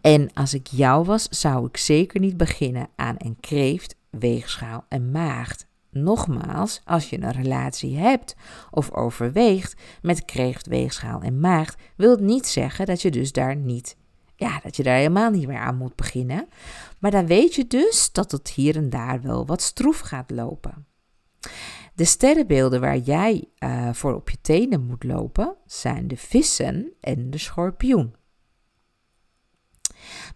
En 0.00 0.32
als 0.34 0.54
ik 0.54 0.66
jou 0.66 1.04
was, 1.04 1.28
zou 1.28 1.66
ik 1.66 1.76
zeker 1.76 2.20
niet 2.20 2.36
beginnen 2.36 2.88
aan 2.96 3.14
een 3.18 3.36
kreeft, 3.40 3.96
weegschaal 4.10 4.84
en 4.88 5.10
maagd. 5.10 5.66
Nogmaals, 5.90 6.80
als 6.84 7.10
je 7.10 7.22
een 7.22 7.32
relatie 7.32 7.96
hebt 7.96 8.36
of 8.70 8.92
overweegt 8.92 9.80
met 10.02 10.24
kreeft, 10.24 10.66
weegschaal 10.66 11.20
en 11.20 11.40
maagd, 11.40 11.76
wil 11.96 12.10
het 12.10 12.20
niet 12.20 12.46
zeggen 12.46 12.86
dat 12.86 13.02
je 13.02 13.10
dus 13.10 13.32
daar 13.32 13.56
niet, 13.56 13.96
ja, 14.36 14.60
dat 14.62 14.76
je 14.76 14.82
daar 14.82 14.96
helemaal 14.96 15.30
niet 15.30 15.46
meer 15.46 15.58
aan 15.58 15.76
moet 15.76 15.96
beginnen. 15.96 16.48
Maar 16.98 17.10
dan 17.10 17.26
weet 17.26 17.54
je 17.54 17.66
dus 17.66 18.12
dat 18.12 18.30
het 18.30 18.48
hier 18.50 18.76
en 18.76 18.90
daar 18.90 19.22
wel 19.22 19.46
wat 19.46 19.62
stroef 19.62 19.98
gaat 19.98 20.30
lopen. 20.30 20.86
De 21.98 22.04
sterrenbeelden 22.04 22.80
waar 22.80 22.96
jij 22.96 23.48
uh, 23.58 23.92
voor 23.92 24.14
op 24.14 24.30
je 24.30 24.40
tenen 24.40 24.86
moet 24.86 25.04
lopen 25.04 25.56
zijn 25.66 26.08
de 26.08 26.16
vissen 26.16 26.92
en 27.00 27.30
de 27.30 27.38
schorpioen. 27.38 28.14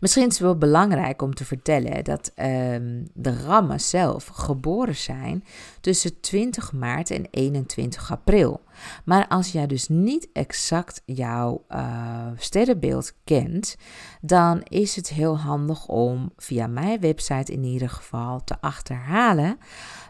Misschien 0.00 0.26
is 0.26 0.32
het 0.32 0.42
wel 0.42 0.58
belangrijk 0.58 1.22
om 1.22 1.34
te 1.34 1.44
vertellen 1.44 2.04
dat 2.04 2.32
um, 2.36 3.06
de 3.14 3.42
rammen 3.42 3.80
zelf 3.80 4.26
geboren 4.26 4.96
zijn 4.96 5.44
tussen 5.80 6.20
20 6.20 6.72
maart 6.72 7.10
en 7.10 7.26
21 7.30 8.10
april. 8.10 8.60
Maar 9.04 9.28
als 9.28 9.52
jij 9.52 9.66
dus 9.66 9.88
niet 9.88 10.28
exact 10.32 11.02
jouw 11.04 11.64
uh, 11.68 12.26
sterrenbeeld 12.36 13.14
kent, 13.24 13.76
dan 14.20 14.62
is 14.62 14.96
het 14.96 15.08
heel 15.08 15.38
handig 15.38 15.86
om 15.88 16.32
via 16.36 16.66
mijn 16.66 17.00
website 17.00 17.52
in 17.52 17.64
ieder 17.64 17.88
geval 17.88 18.44
te 18.44 18.60
achterhalen 18.60 19.58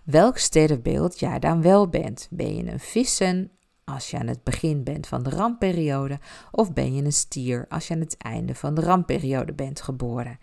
welk 0.04 0.38
sterrenbeeld 0.38 1.18
jij 1.18 1.38
dan 1.38 1.62
wel 1.62 1.88
bent. 1.88 2.28
Ben 2.30 2.56
je 2.56 2.72
een 2.72 2.80
vissen 2.80 3.50
als 3.84 4.10
je 4.10 4.18
aan 4.18 4.26
het 4.26 4.44
begin 4.44 4.84
bent 4.84 5.06
van 5.06 5.22
de 5.22 5.30
ramperiode 5.30 6.18
of 6.50 6.72
ben 6.72 6.94
je 6.94 7.04
een 7.04 7.12
stier 7.12 7.66
als 7.68 7.88
je 7.88 7.94
aan 7.94 8.00
het 8.00 8.16
einde 8.16 8.54
van 8.54 8.74
de 8.74 8.80
ramperiode 8.80 9.52
bent 9.52 9.80
geboren? 9.80 10.38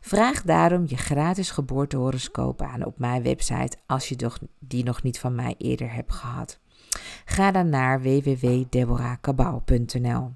Vraag 0.00 0.42
daarom 0.42 0.84
je 0.86 0.96
gratis 0.96 1.50
geboortehoroscoop 1.50 2.62
aan 2.62 2.84
op 2.84 2.98
mijn 2.98 3.22
website 3.22 3.76
als 3.86 4.08
je 4.08 4.30
die 4.58 4.84
nog 4.84 5.02
niet 5.02 5.18
van 5.18 5.34
mij 5.34 5.54
eerder 5.58 5.92
hebt 5.92 6.12
gehad. 6.12 6.60
Ga 7.24 7.50
dan 7.50 7.68
naar 7.68 8.02
www.deborahkabau.nl. 8.02 10.32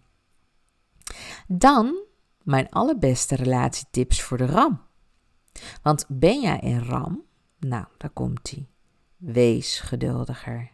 Dan 1.47 2.05
mijn 2.43 2.71
allerbeste 2.71 3.35
relatietips 3.35 4.23
voor 4.23 4.39
de 4.39 4.47
ram. 4.47 4.85
Want 5.83 6.05
ben 6.09 6.41
jij 6.41 6.59
een 6.63 6.85
ram, 6.85 7.23
nou, 7.59 7.85
daar 7.97 8.11
komt 8.11 8.53
ie. 8.53 8.69
Wees 9.17 9.81
geduldiger. 9.81 10.71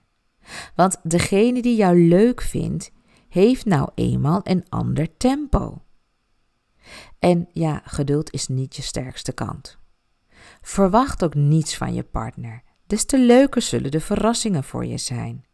Want 0.75 1.01
degene 1.03 1.63
die 1.63 1.77
jou 1.77 2.09
leuk 2.09 2.41
vindt, 2.41 2.93
heeft 3.29 3.65
nou 3.65 3.91
eenmaal 3.95 4.41
een 4.45 4.65
ander 4.69 5.17
tempo. 5.17 5.83
En 7.19 7.49
ja, 7.53 7.83
geduld 7.85 8.33
is 8.33 8.49
niet 8.49 8.77
je 8.77 8.83
sterkste 8.83 9.33
kant. 9.33 9.79
Verwacht 10.61 11.25
ook 11.25 11.35
niets 11.35 11.77
van 11.77 11.95
je 11.95 12.03
partner, 12.03 12.63
des 12.87 13.05
te 13.05 13.19
leuker 13.19 13.63
zullen 13.63 13.91
de 13.91 14.01
verrassingen 14.01 14.65
voor 14.65 14.87
je 14.87 14.99
zijn. 14.99 15.45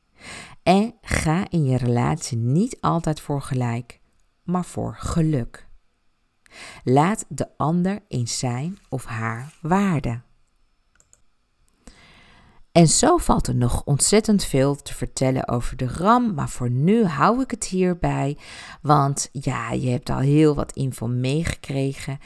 En 0.63 0.95
ga 1.01 1.47
in 1.51 1.65
je 1.65 1.77
relatie 1.77 2.37
niet 2.37 2.81
altijd 2.81 3.21
voor 3.21 3.43
gelijk, 3.43 4.01
maar 4.43 4.65
voor 4.65 4.97
geluk. 4.99 5.67
Laat 6.85 7.25
de 7.29 7.49
ander 7.57 8.03
in 8.09 8.29
zijn 8.29 8.79
of 8.89 9.05
haar 9.05 9.55
waarde. 9.61 10.21
En 12.73 12.89
zo 12.89 13.17
valt 13.17 13.47
er 13.47 13.55
nog 13.55 13.83
ontzettend 13.85 14.45
veel 14.45 14.77
te 14.77 14.95
vertellen 14.95 15.49
over 15.49 15.77
de 15.77 15.87
RAM, 15.87 16.35
maar 16.35 16.49
voor 16.49 16.71
nu 16.71 17.05
hou 17.05 17.43
ik 17.43 17.51
het 17.51 17.65
hierbij, 17.65 18.37
want 18.83 19.29
ja, 19.33 19.73
je 19.73 19.91
hebt 19.91 20.11
al 20.11 20.19
heel 20.19 20.55
wat 20.55 20.73
info 20.73 21.07
meegekregen. 21.07 22.19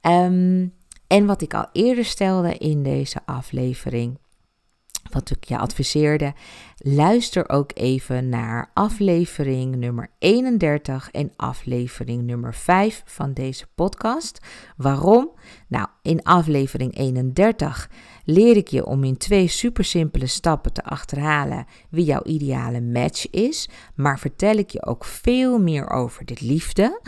Ehm, 0.00 0.66
en 1.06 1.26
wat 1.26 1.42
ik 1.42 1.54
al 1.54 1.66
eerder 1.72 2.04
stelde 2.04 2.56
in 2.56 2.82
deze 2.82 3.20
aflevering, 3.24 4.18
wat 5.10 5.30
ik 5.30 5.44
je 5.44 5.58
adviseerde, 5.58 6.32
luister 6.76 7.48
ook 7.48 7.70
even 7.74 8.28
naar 8.28 8.70
aflevering 8.74 9.76
nummer 9.76 10.10
31 10.18 11.10
en 11.10 11.32
aflevering 11.36 12.22
nummer 12.22 12.54
5 12.54 13.02
van 13.04 13.32
deze 13.32 13.66
podcast. 13.74 14.38
Waarom? 14.76 15.30
Nou, 15.68 15.86
in 16.02 16.22
aflevering 16.22 16.96
31 16.96 17.90
leer 18.24 18.56
ik 18.56 18.68
je 18.68 18.86
om 18.86 19.04
in 19.04 19.16
twee 19.16 19.48
super 19.48 19.84
simpele 19.84 20.26
stappen 20.26 20.72
te 20.72 20.84
achterhalen 20.84 21.66
wie 21.90 22.04
jouw 22.04 22.22
ideale 22.22 22.80
match 22.80 23.30
is, 23.30 23.68
maar 23.94 24.18
vertel 24.18 24.56
ik 24.56 24.70
je 24.70 24.86
ook 24.86 25.04
veel 25.04 25.58
meer 25.58 25.90
over 25.90 26.24
de 26.24 26.36
liefde. 26.40 27.00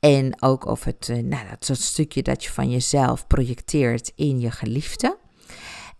En 0.00 0.42
ook 0.42 0.66
over 0.66 0.86
het, 0.86 1.08
eh, 1.08 1.22
nou, 1.22 1.46
dat 1.58 1.78
stukje 1.78 2.22
dat 2.22 2.44
je 2.44 2.50
van 2.50 2.70
jezelf 2.70 3.26
projecteert 3.26 4.12
in 4.14 4.40
je 4.40 4.50
geliefde. 4.50 5.18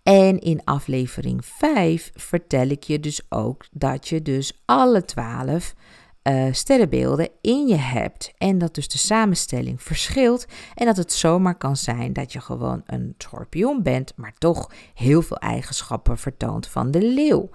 En 0.03 0.39
in 0.39 0.63
aflevering 0.63 1.45
5 1.45 2.11
vertel 2.13 2.67
ik 2.67 2.83
je 2.83 2.99
dus 2.99 3.21
ook 3.29 3.65
dat 3.71 4.07
je 4.07 4.21
dus 4.21 4.61
alle 4.65 5.05
12 5.05 5.75
uh, 6.23 6.47
sterrenbeelden 6.51 7.29
in 7.41 7.67
je 7.67 7.75
hebt. 7.75 8.33
En 8.37 8.57
dat 8.57 8.75
dus 8.75 8.87
de 8.87 8.97
samenstelling 8.97 9.81
verschilt. 9.81 10.45
En 10.75 10.85
dat 10.85 10.97
het 10.97 11.13
zomaar 11.13 11.57
kan 11.57 11.75
zijn 11.75 12.13
dat 12.13 12.33
je 12.33 12.41
gewoon 12.41 12.83
een 12.85 13.15
schorpioen 13.17 13.83
bent, 13.83 14.13
maar 14.15 14.33
toch 14.37 14.71
heel 14.93 15.21
veel 15.21 15.37
eigenschappen 15.37 16.17
vertoont 16.17 16.67
van 16.67 16.91
de 16.91 17.01
leeuw. 17.01 17.49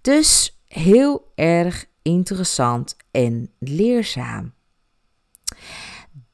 Dus 0.00 0.58
heel 0.66 1.32
erg 1.34 1.86
interessant 2.02 2.96
en 3.10 3.50
leerzaam. 3.58 4.52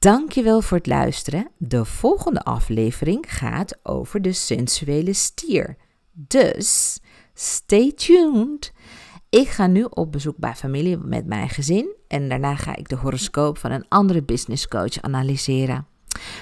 Dankjewel 0.01 0.61
voor 0.61 0.77
het 0.77 0.87
luisteren. 0.87 1.47
De 1.57 1.85
volgende 1.85 2.43
aflevering 2.43 3.25
gaat 3.27 3.79
over 3.83 4.21
de 4.21 4.33
sensuele 4.33 5.13
stier. 5.13 5.77
Dus 6.11 6.99
stay 7.33 7.91
tuned. 7.91 8.73
Ik 9.29 9.47
ga 9.47 9.67
nu 9.67 9.83
op 9.83 10.11
bezoek 10.11 10.37
bij 10.37 10.55
familie 10.55 10.97
met 10.97 11.25
mijn 11.25 11.49
gezin 11.49 11.95
en 12.07 12.29
daarna 12.29 12.55
ga 12.55 12.75
ik 12.75 12.89
de 12.89 12.95
horoscoop 12.95 13.57
van 13.57 13.71
een 13.71 13.85
andere 13.87 14.23
business 14.23 14.67
coach 14.67 15.01
analyseren. 15.01 15.87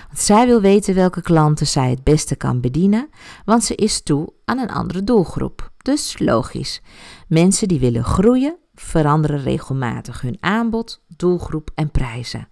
Want 0.07 0.19
zij 0.19 0.45
wil 0.45 0.61
weten 0.61 0.95
welke 0.95 1.21
klanten 1.21 1.67
zij 1.67 1.89
het 1.89 2.03
beste 2.03 2.35
kan 2.35 2.61
bedienen, 2.61 3.09
want 3.45 3.63
ze 3.63 3.75
is 3.75 4.01
toe 4.01 4.33
aan 4.45 4.57
een 4.57 4.71
andere 4.71 5.03
doelgroep. 5.03 5.71
Dus 5.77 6.19
logisch. 6.19 6.81
Mensen 7.27 7.67
die 7.67 7.79
willen 7.79 8.03
groeien, 8.03 8.57
veranderen 8.73 9.41
regelmatig 9.41 10.21
hun 10.21 10.37
aanbod, 10.39 11.03
doelgroep 11.07 11.71
en 11.75 11.91
prijzen. 11.91 12.47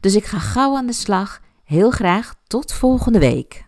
Dus 0.00 0.14
ik 0.14 0.24
ga 0.24 0.38
gauw 0.38 0.76
aan 0.76 0.86
de 0.86 0.92
slag. 0.92 1.40
Heel 1.64 1.90
graag 1.90 2.34
tot 2.46 2.72
volgende 2.72 3.18
week. 3.18 3.64